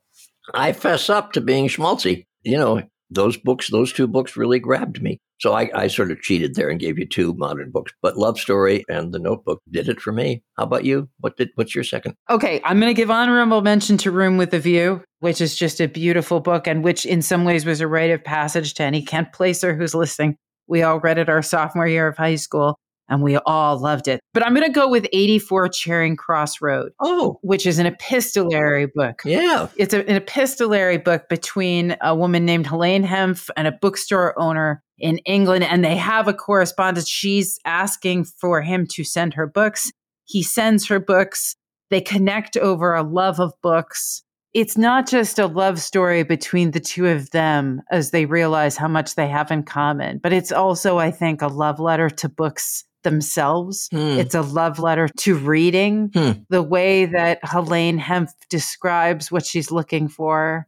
I 0.53 0.73
fess 0.73 1.09
up 1.09 1.33
to 1.33 1.41
being 1.41 1.69
schmaltzy. 1.69 2.27
You 2.43 2.59
know, 2.59 2.83
those 3.11 3.37
books, 3.37 3.71
those 3.71 3.93
two 3.93 4.07
books, 4.07 4.37
really 4.37 4.59
grabbed 4.59 5.03
me. 5.03 5.19
So 5.41 5.55
I, 5.55 5.71
I 5.75 5.87
sort 5.87 6.11
of 6.11 6.21
cheated 6.21 6.55
there 6.55 6.69
and 6.69 6.81
gave 6.81 6.99
you 6.99 7.07
two 7.07 7.35
modern 7.35 7.71
books, 7.71 7.93
but 8.03 8.17
Love 8.17 8.39
Story 8.39 8.85
and 8.89 9.13
The 9.13 9.21
Notebook 9.21 9.61
did 9.71 9.89
it 9.89 10.01
for 10.01 10.13
me. 10.13 10.43
How 10.57 10.65
about 10.65 10.85
you? 10.85 11.09
What 11.21 11.37
did? 11.37 11.51
What's 11.55 11.75
your 11.75 11.85
second? 11.85 12.15
Okay, 12.29 12.61
I'm 12.65 12.81
going 12.81 12.91
to 12.91 13.01
give 13.01 13.11
honorable 13.11 13.63
mention 13.63 13.97
to 13.99 14.11
Room 14.11 14.37
with 14.37 14.53
a 14.53 14.59
View, 14.59 15.03
which 15.21 15.41
is 15.41 15.57
just 15.57 15.81
a 15.81 15.87
beautiful 15.87 16.41
book, 16.41 16.67
and 16.67 16.83
which 16.83 17.07
in 17.07 17.23
some 17.23 17.45
ways 17.45 17.65
was 17.65 17.81
a 17.81 17.87
rite 17.87 18.11
of 18.11 18.25
passage 18.25 18.75
to 18.75 18.83
any 18.83 19.03
Kent 19.03 19.33
Placer 19.33 19.77
who's 19.77 19.95
listening. 19.95 20.37
We 20.67 20.83
all 20.83 21.01
read 21.01 21.19
it 21.19 21.29
our 21.29 21.43
sophomore 21.43 21.87
year 21.87 22.09
of 22.09 22.17
high 22.17 22.35
school 22.35 22.79
and 23.09 23.23
we 23.23 23.37
all 23.39 23.79
loved 23.79 24.09
it. 24.09 24.21
But 24.35 24.45
I'm 24.45 24.55
going 24.55 24.67
to 24.67 24.73
go 24.73 24.89
with 24.89 25.07
84 25.13 25.69
Charing 25.69 26.17
Cross 26.17 26.61
Road. 26.61 26.93
Oh, 27.01 27.39
which 27.43 27.67
is 27.67 27.79
an 27.79 27.87
epistolary 27.87 28.87
book. 28.95 29.23
Yeah. 29.25 29.69
It's 29.77 29.95
a, 29.95 30.09
an 30.09 30.17
epistolary 30.17 30.99
book 30.99 31.29
between 31.29 31.97
a 32.01 32.15
woman 32.15 32.45
named 32.45 32.67
Helene 32.67 33.05
Hanff 33.05 33.49
and 33.57 33.67
a 33.67 33.73
bookstore 33.73 34.39
owner 34.39 34.83
in 34.99 35.19
England. 35.19 35.65
And 35.65 35.85
they 35.85 35.97
have 35.97 36.29
a 36.29 36.35
correspondence. 36.35 37.09
She's 37.09 37.59
asking 37.65 38.25
for 38.25 38.63
him 38.63 38.87
to 38.93 39.05
send 39.05 39.35
her 39.35 39.47
books. 39.47 39.91
He 40.25 40.43
sends 40.43 40.87
her 40.89 41.01
books. 41.01 41.57
They 41.91 42.01
connect 42.01 42.57
over 42.57 42.95
a 42.95 43.03
love 43.03 43.41
of 43.41 43.53
books. 43.63 44.23
It's 44.55 44.79
not 44.79 45.07
just 45.07 45.39
a 45.39 45.47
love 45.47 45.79
story 45.79 46.23
between 46.23 46.71
the 46.71 46.81
two 46.81 47.07
of 47.07 47.31
them 47.31 47.83
as 47.91 48.11
they 48.11 48.25
realize 48.25 48.77
how 48.77 48.89
much 48.89 49.15
they 49.15 49.29
have 49.29 49.51
in 49.51 49.63
common, 49.63 50.19
but 50.23 50.33
it's 50.33 50.51
also, 50.51 50.99
I 50.99 51.11
think, 51.11 51.43
a 51.43 51.49
love 51.49 51.79
letter 51.79 52.09
to 52.09 52.29
books 52.31 52.85
themselves. 53.03 53.89
Hmm. 53.91 54.19
It's 54.19 54.35
a 54.35 54.43
love 54.43 54.79
letter 54.79 55.09
to 55.19 55.35
reading. 55.37 56.11
Hmm. 56.15 56.33
The 56.49 56.63
way 56.63 57.07
that 57.07 57.41
Helene 57.43 57.99
Hanff 57.99 58.33
describes 58.51 59.31
what 59.31 59.47
she's 59.47 59.71
looking 59.71 60.09
for 60.09 60.67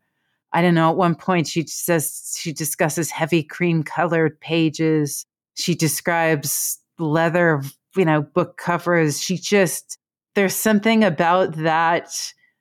I 0.52 0.62
don't 0.62 0.74
know, 0.74 0.90
at 0.90 0.96
one 0.96 1.14
point 1.14 1.46
she 1.46 1.66
says 1.66 2.36
she 2.38 2.52
discusses 2.52 3.10
heavy 3.10 3.42
cream 3.42 3.82
colored 3.82 4.40
pages. 4.40 5.26
She 5.54 5.74
describes 5.74 6.78
leather, 6.98 7.62
you 7.96 8.04
know, 8.04 8.22
book 8.22 8.56
covers. 8.56 9.20
She 9.20 9.36
just, 9.36 9.98
there's 10.34 10.54
something 10.54 11.04
about 11.04 11.54
that 11.56 12.10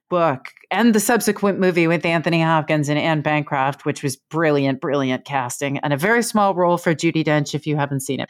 book 0.10 0.46
and 0.72 0.94
the 0.94 1.00
subsequent 1.00 1.60
movie 1.60 1.88
with 1.88 2.06
Anthony 2.06 2.42
Hopkins 2.42 2.90
and 2.90 3.00
Anne 3.00 3.22
Bancroft, 3.22 3.86
which 3.86 4.04
was 4.04 4.16
brilliant, 4.16 4.82
brilliant 4.82 5.26
casting, 5.26 5.80
and 5.80 5.92
a 5.92 5.98
very 5.98 6.22
small 6.22 6.54
role 6.54 6.78
for 6.78 6.94
Judi 6.94 7.24
Dench 7.24 7.56
if 7.56 7.66
you 7.66 7.76
haven't 7.76 8.02
seen 8.02 8.20
it. 8.20 8.30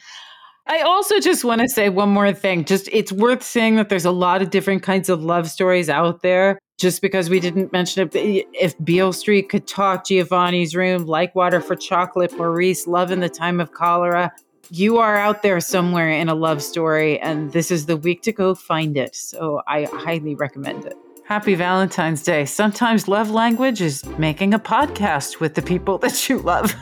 I 0.69 0.81
also 0.81 1.19
just 1.19 1.43
want 1.43 1.61
to 1.61 1.67
say 1.67 1.89
one 1.89 2.09
more 2.09 2.31
thing. 2.31 2.63
Just 2.63 2.89
it's 2.91 3.11
worth 3.11 3.41
saying 3.41 3.77
that 3.77 3.89
there's 3.89 4.05
a 4.05 4.11
lot 4.11 4.43
of 4.43 4.51
different 4.51 4.83
kinds 4.83 5.09
of 5.09 5.23
love 5.23 5.49
stories 5.49 5.89
out 5.89 6.21
there. 6.21 6.59
Just 6.77 7.01
because 7.01 7.27
we 7.27 7.39
didn't 7.39 7.73
mention 7.73 8.07
it, 8.07 8.15
if 8.53 8.75
Beale 8.85 9.11
Street 9.11 9.49
could 9.49 9.67
talk, 9.67 10.05
Giovanni's 10.05 10.75
room, 10.75 11.07
like 11.07 11.33
water 11.35 11.59
for 11.59 11.75
chocolate, 11.75 12.37
Maurice, 12.37 12.87
love 12.87 13.11
in 13.11 13.19
the 13.19 13.27
time 13.27 13.59
of 13.59 13.73
cholera. 13.73 14.31
You 14.69 14.99
are 14.99 15.17
out 15.17 15.41
there 15.41 15.59
somewhere 15.59 16.09
in 16.09 16.29
a 16.29 16.35
love 16.35 16.61
story, 16.61 17.19
and 17.19 17.51
this 17.51 17.71
is 17.71 17.87
the 17.87 17.97
week 17.97 18.21
to 18.21 18.31
go 18.31 18.53
find 18.53 18.95
it. 18.95 19.15
So 19.15 19.61
I 19.67 19.85
highly 19.91 20.35
recommend 20.35 20.85
it. 20.85 20.95
Happy 21.25 21.55
Valentine's 21.55 22.21
Day. 22.21 22.45
Sometimes 22.45 23.07
love 23.07 23.31
language 23.31 23.81
is 23.81 24.05
making 24.19 24.53
a 24.53 24.59
podcast 24.59 25.39
with 25.39 25.55
the 25.55 25.63
people 25.63 25.97
that 26.03 26.29
you 26.29 26.37
love. 26.39 26.73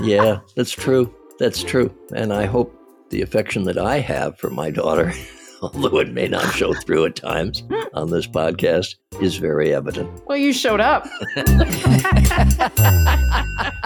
yeah, 0.00 0.38
that's 0.54 0.72
true. 0.72 1.12
That's 1.38 1.62
true. 1.62 1.92
And 2.14 2.32
I 2.32 2.46
hope 2.46 2.75
the 3.10 3.22
affection 3.22 3.64
that 3.64 3.78
I 3.78 4.00
have 4.00 4.38
for 4.38 4.50
my 4.50 4.70
daughter, 4.70 5.12
although 5.62 5.98
it 5.98 6.12
may 6.12 6.28
not 6.28 6.54
show 6.54 6.74
through 6.74 7.06
at 7.06 7.16
times 7.16 7.62
on 7.94 8.10
this 8.10 8.26
podcast, 8.26 8.96
is 9.20 9.36
very 9.36 9.74
evident. 9.74 10.10
Well, 10.26 10.38
you 10.38 10.52
showed 10.52 10.80
up. 10.80 11.06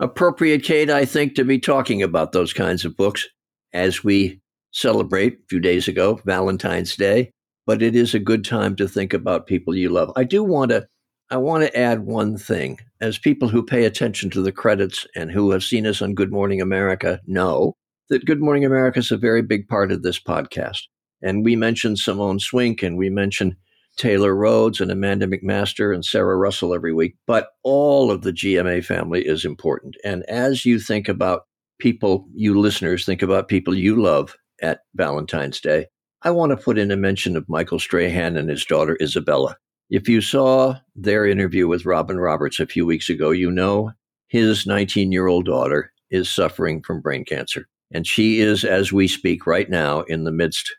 Appropriate, 0.00 0.62
Kate, 0.62 0.90
I 0.90 1.06
think, 1.06 1.34
to 1.34 1.44
be 1.44 1.58
talking 1.58 2.02
about 2.02 2.32
those 2.32 2.52
kinds 2.52 2.84
of 2.84 2.96
books 2.96 3.26
as 3.72 4.04
we 4.04 4.40
celebrate 4.70 5.34
a 5.34 5.46
few 5.48 5.60
days 5.60 5.88
ago, 5.88 6.20
Valentine's 6.26 6.94
Day 6.94 7.32
but 7.66 7.82
it 7.82 7.96
is 7.96 8.14
a 8.14 8.18
good 8.18 8.44
time 8.44 8.76
to 8.76 8.88
think 8.88 9.12
about 9.12 9.46
people 9.46 9.74
you 9.74 9.88
love. 9.88 10.12
I 10.16 10.24
do 10.24 10.42
want 10.42 10.70
to 10.70 10.86
I 11.30 11.38
want 11.38 11.64
to 11.64 11.76
add 11.76 12.00
one 12.00 12.36
thing. 12.36 12.78
As 13.00 13.18
people 13.18 13.48
who 13.48 13.62
pay 13.62 13.84
attention 13.86 14.30
to 14.30 14.42
the 14.42 14.52
credits 14.52 15.06
and 15.16 15.30
who 15.30 15.50
have 15.50 15.64
seen 15.64 15.86
us 15.86 16.02
on 16.02 16.14
Good 16.14 16.30
Morning 16.30 16.60
America 16.60 17.20
know 17.26 17.76
that 18.10 18.26
Good 18.26 18.40
Morning 18.40 18.64
America 18.64 18.98
is 18.98 19.10
a 19.10 19.16
very 19.16 19.42
big 19.42 19.66
part 19.66 19.90
of 19.90 20.02
this 20.02 20.20
podcast. 20.20 20.82
And 21.22 21.42
we 21.42 21.56
mention 21.56 21.96
Simone 21.96 22.38
Swink 22.38 22.82
and 22.82 22.98
we 22.98 23.08
mention 23.08 23.56
Taylor 23.96 24.34
Rhodes 24.34 24.80
and 24.80 24.90
Amanda 24.90 25.26
McMaster 25.26 25.94
and 25.94 26.04
Sarah 26.04 26.36
Russell 26.36 26.74
every 26.74 26.92
week, 26.92 27.16
but 27.26 27.48
all 27.62 28.10
of 28.10 28.22
the 28.22 28.32
GMA 28.32 28.84
family 28.84 29.26
is 29.26 29.44
important. 29.44 29.96
And 30.04 30.24
as 30.24 30.66
you 30.66 30.78
think 30.78 31.08
about 31.08 31.42
people, 31.78 32.26
you 32.34 32.58
listeners 32.58 33.04
think 33.04 33.22
about 33.22 33.48
people 33.48 33.74
you 33.74 34.00
love 34.00 34.36
at 34.62 34.80
Valentine's 34.94 35.60
Day, 35.60 35.86
I 36.24 36.30
want 36.30 36.50
to 36.50 36.56
put 36.56 36.78
in 36.78 36.90
a 36.90 36.96
mention 36.96 37.36
of 37.36 37.48
Michael 37.50 37.78
Strahan 37.78 38.38
and 38.38 38.48
his 38.48 38.64
daughter 38.64 38.96
Isabella. 39.00 39.58
If 39.90 40.08
you 40.08 40.22
saw 40.22 40.76
their 40.96 41.26
interview 41.26 41.68
with 41.68 41.84
Robin 41.84 42.18
Roberts 42.18 42.58
a 42.58 42.66
few 42.66 42.86
weeks 42.86 43.10
ago, 43.10 43.30
you 43.30 43.50
know 43.50 43.92
his 44.28 44.66
19 44.66 45.12
year 45.12 45.26
old 45.26 45.44
daughter 45.44 45.92
is 46.10 46.30
suffering 46.30 46.82
from 46.82 47.02
brain 47.02 47.26
cancer. 47.26 47.68
And 47.92 48.06
she 48.06 48.40
is, 48.40 48.64
as 48.64 48.90
we 48.90 49.06
speak 49.06 49.46
right 49.46 49.68
now, 49.68 50.00
in 50.02 50.24
the 50.24 50.32
midst 50.32 50.74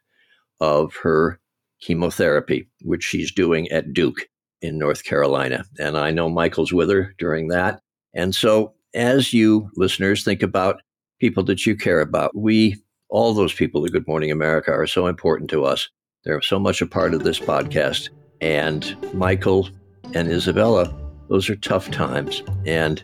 of 0.60 0.96
her 1.04 1.40
chemotherapy, 1.80 2.68
which 2.82 3.04
she's 3.04 3.32
doing 3.32 3.70
at 3.70 3.94
Duke 3.94 4.28
in 4.62 4.80
North 4.80 5.04
Carolina. 5.04 5.64
And 5.80 5.96
I 5.96 6.10
know 6.10 6.28
Michael's 6.28 6.74
with 6.74 6.90
her 6.90 7.14
during 7.20 7.50
that. 7.50 7.82
And 8.16 8.34
so, 8.34 8.74
as 8.96 9.32
you 9.32 9.70
listeners 9.76 10.24
think 10.24 10.42
about 10.42 10.82
people 11.20 11.44
that 11.44 11.66
you 11.66 11.76
care 11.76 12.02
about, 12.02 12.36
we 12.36 12.78
all 13.10 13.34
those 13.34 13.54
people 13.54 13.86
at 13.86 13.92
Good 13.92 14.08
Morning 14.08 14.32
America 14.32 14.72
are 14.72 14.88
so 14.88 15.08
important 15.08 15.50
to 15.52 15.66
us. 15.66 15.90
They're 16.24 16.42
so 16.42 16.60
much 16.60 16.82
a 16.82 16.88
part 16.88 17.14
of 17.14 17.24
this 17.24 17.40
podcast. 17.40 18.10
And 18.42 18.96
Michael 19.14 19.70
and 20.14 20.28
Isabella, 20.28 20.94
those 21.30 21.50
are 21.50 21.56
tough 21.56 21.90
times. 21.92 22.44
And, 22.66 23.04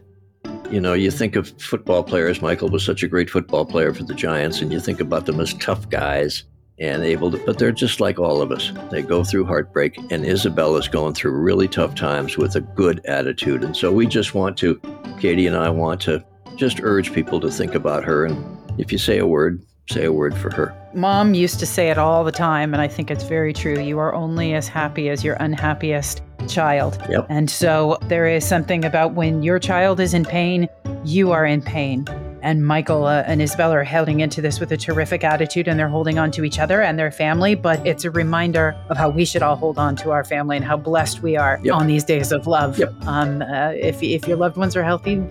you 0.70 0.82
know, 0.82 0.94
you 0.94 1.12
think 1.12 1.36
of 1.36 1.50
football 1.62 2.04
players. 2.04 2.42
Michael 2.42 2.70
was 2.70 2.84
such 2.84 3.04
a 3.04 3.08
great 3.08 3.30
football 3.30 3.66
player 3.66 3.94
for 3.94 4.04
the 4.04 4.14
Giants, 4.14 4.62
and 4.62 4.72
you 4.72 4.80
think 4.80 5.00
about 5.00 5.26
them 5.26 5.40
as 5.40 5.54
tough 5.56 5.90
guys 5.90 6.44
and 6.80 7.04
able 7.04 7.30
to, 7.30 7.38
but 7.46 7.60
they're 7.60 7.72
just 7.72 8.00
like 8.00 8.18
all 8.18 8.42
of 8.42 8.52
us. 8.52 8.72
They 8.90 9.04
go 9.04 9.24
through 9.24 9.46
heartbreak, 9.46 9.98
and 10.10 10.26
Isabella's 10.26 10.88
going 10.88 11.14
through 11.14 11.34
really 11.34 11.68
tough 11.68 11.94
times 11.94 12.38
with 12.38 12.56
a 12.56 12.62
good 12.62 13.06
attitude. 13.06 13.64
And 13.64 13.78
so 13.78 13.92
we 13.92 14.08
just 14.08 14.34
want 14.34 14.58
to, 14.58 14.82
Katie 15.20 15.46
and 15.46 15.56
I 15.56 15.70
want 15.70 16.02
to 16.02 16.26
just 16.56 16.80
urge 16.82 17.14
people 17.14 17.40
to 17.40 17.52
think 17.52 17.76
about 17.76 18.04
her. 18.04 18.26
And 18.26 18.58
if 18.80 18.92
you 18.92 18.98
say 18.98 19.20
a 19.20 19.28
word, 19.28 19.64
say 19.90 20.06
a 20.06 20.14
word 20.14 20.36
for 20.38 20.54
her. 20.54 20.76
Mom 20.94 21.34
used 21.34 21.60
to 21.60 21.66
say 21.66 21.90
it 21.90 21.98
all 21.98 22.24
the 22.24 22.32
time, 22.32 22.74
and 22.74 22.82
I 22.82 22.88
think 22.88 23.12
it's 23.12 23.24
very 23.24 23.54
true. 23.54 23.80
You 23.80 24.00
are 24.00 24.14
only 24.14 24.54
as 24.54 24.68
happy 24.68 25.10
as 25.10 25.24
your 25.24 25.36
unhappiest 25.40 26.22
child. 26.48 27.02
Yep. 27.10 27.28
And 27.30 27.50
so 27.50 27.98
there 28.04 28.28
is 28.28 28.48
something 28.48 28.86
about 28.86 29.14
when 29.14 29.44
your 29.44 29.60
child 29.60 30.00
is 30.00 30.14
in 30.14 30.26
pain, 30.26 30.68
you 31.04 31.32
are 31.32 31.46
in 31.46 31.62
pain 31.62 32.06
and 32.42 32.66
Michael 32.66 33.06
uh, 33.06 33.24
and 33.26 33.42
Isabel 33.42 33.72
are 33.72 33.84
heading 33.84 34.20
into 34.20 34.42
this 34.42 34.60
with 34.60 34.72
a 34.72 34.78
terrific 34.78 35.24
attitude 35.24 35.68
and 35.68 35.80
they're 35.80 35.90
holding 35.90 36.18
on 36.18 36.32
to 36.32 36.44
each 36.44 36.60
other 36.60 36.82
and 36.82 36.98
their 36.98 37.12
family. 37.12 37.56
But 37.56 37.86
it's 37.86 38.04
a 38.04 38.12
reminder 38.12 38.76
of 38.90 38.98
how 38.98 39.10
we 39.10 39.26
should 39.26 39.42
all 39.42 39.56
hold 39.56 39.78
on 39.78 39.96
to 39.98 40.12
our 40.12 40.24
family 40.24 40.58
and 40.58 40.66
how 40.66 40.78
blessed 40.78 41.22
we 41.22 41.38
are 41.38 41.60
yep. 41.64 41.76
on 41.76 41.88
these 41.88 42.04
days 42.04 42.32
of 42.32 42.48
love. 42.48 42.78
Yep. 42.78 42.94
Um, 43.06 43.42
uh, 43.42 43.72
if, 43.72 44.02
if 44.02 44.28
your 44.28 44.38
loved 44.38 44.58
ones 44.58 44.76
are 44.76 44.84
healthy, 44.84 45.24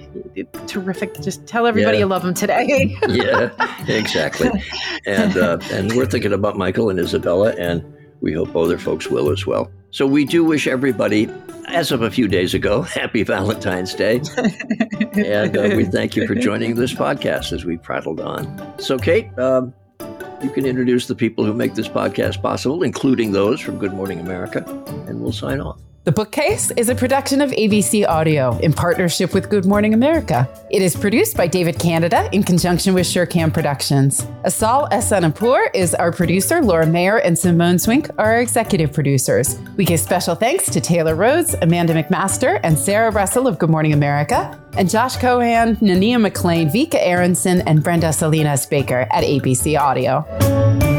terrific. 0.67 1.21
Just 1.21 1.47
tell 1.47 1.67
everybody 1.67 1.99
yeah. 1.99 2.05
you 2.05 2.07
love 2.07 2.23
them 2.23 2.35
today. 2.35 2.97
yeah, 3.09 3.51
exactly. 3.89 4.51
And, 5.07 5.37
uh, 5.37 5.59
and 5.71 5.93
we're 5.95 6.07
thinking 6.07 6.33
about 6.33 6.57
Michael 6.57 6.91
and 6.91 6.99
Isabella, 6.99 7.55
and 7.59 7.85
we 8.21 8.33
hope 8.33 8.55
other 8.55 8.79
folks 8.79 9.09
will 9.09 9.31
as 9.31 9.47
well. 9.47 9.71
So 9.91 10.07
we 10.07 10.25
do 10.25 10.45
wish 10.45 10.67
everybody 10.67 11.29
as 11.69 11.93
of 11.93 12.03
a 12.03 12.11
few 12.11 12.29
days 12.29 12.55
ago, 12.55 12.83
happy 13.01 13.23
Valentine's 13.23 13.95
Day. 13.95 14.21
and 15.15 15.57
uh, 15.57 15.77
we 15.77 15.85
thank 15.85 16.17
you 16.17 16.27
for 16.27 16.35
joining 16.35 16.75
this 16.75 16.93
podcast 16.93 17.53
as 17.53 17.65
we 17.65 17.77
prattled 17.77 18.21
on. 18.21 18.79
So, 18.79 18.99
Kate, 18.99 19.37
um, 19.39 19.73
you 20.43 20.51
can 20.51 20.65
introduce 20.65 21.07
the 21.07 21.15
people 21.15 21.45
who 21.45 21.55
make 21.55 21.75
this 21.75 21.89
podcast 21.89 22.43
possible, 22.43 22.83
including 22.83 23.33
those 23.33 23.61
from 23.61 23.79
Good 23.79 23.93
Morning 23.93 24.21
America, 24.21 24.65
and 25.07 25.21
we'll 25.21 25.33
sign 25.33 25.61
off. 25.61 25.81
The 26.05 26.13
Bookcase 26.13 26.73
is 26.79 26.89
a 26.89 26.95
production 26.95 27.43
of 27.43 27.51
ABC 27.51 28.09
Audio 28.09 28.59
in 28.61 28.73
partnership 28.73 29.35
with 29.35 29.51
Good 29.51 29.67
Morning 29.67 29.93
America. 29.93 30.49
It 30.71 30.81
is 30.81 30.97
produced 30.97 31.37
by 31.37 31.47
David 31.47 31.79
Canada 31.79 32.27
in 32.33 32.43
conjunction 32.43 32.95
with 32.95 33.07
Surecam 33.07 33.53
Productions. 33.53 34.27
Asal 34.47 34.89
Ehsanipour 34.89 35.69
is 35.75 35.95
our 35.95 36.11
producer, 36.11 36.63
Laura 36.63 36.87
Mayer 36.87 37.19
and 37.19 37.39
Simone 37.39 37.79
Swink 37.79 38.09
are 38.17 38.33
our 38.33 38.41
executive 38.41 38.95
producers. 38.95 39.59
We 39.77 39.85
give 39.85 40.01
special 40.01 40.35
thanks 40.35 40.71
to 40.71 40.81
Taylor 40.81 41.15
Rhodes, 41.15 41.55
Amanda 41.61 41.93
McMaster, 41.93 42.61
and 42.63 42.79
Sarah 42.79 43.11
Russell 43.11 43.47
of 43.47 43.59
Good 43.59 43.69
Morning 43.69 43.93
America, 43.93 44.59
and 44.79 44.89
Josh 44.89 45.19
Cohan, 45.19 45.77
Nania 45.77 46.19
McLean, 46.19 46.71
Vika 46.71 46.95
Aronson, 46.95 47.61
and 47.69 47.83
Brenda 47.83 48.11
Salinas 48.15 48.65
Baker 48.65 49.07
at 49.11 49.23
ABC 49.23 49.79
Audio. 49.79 50.90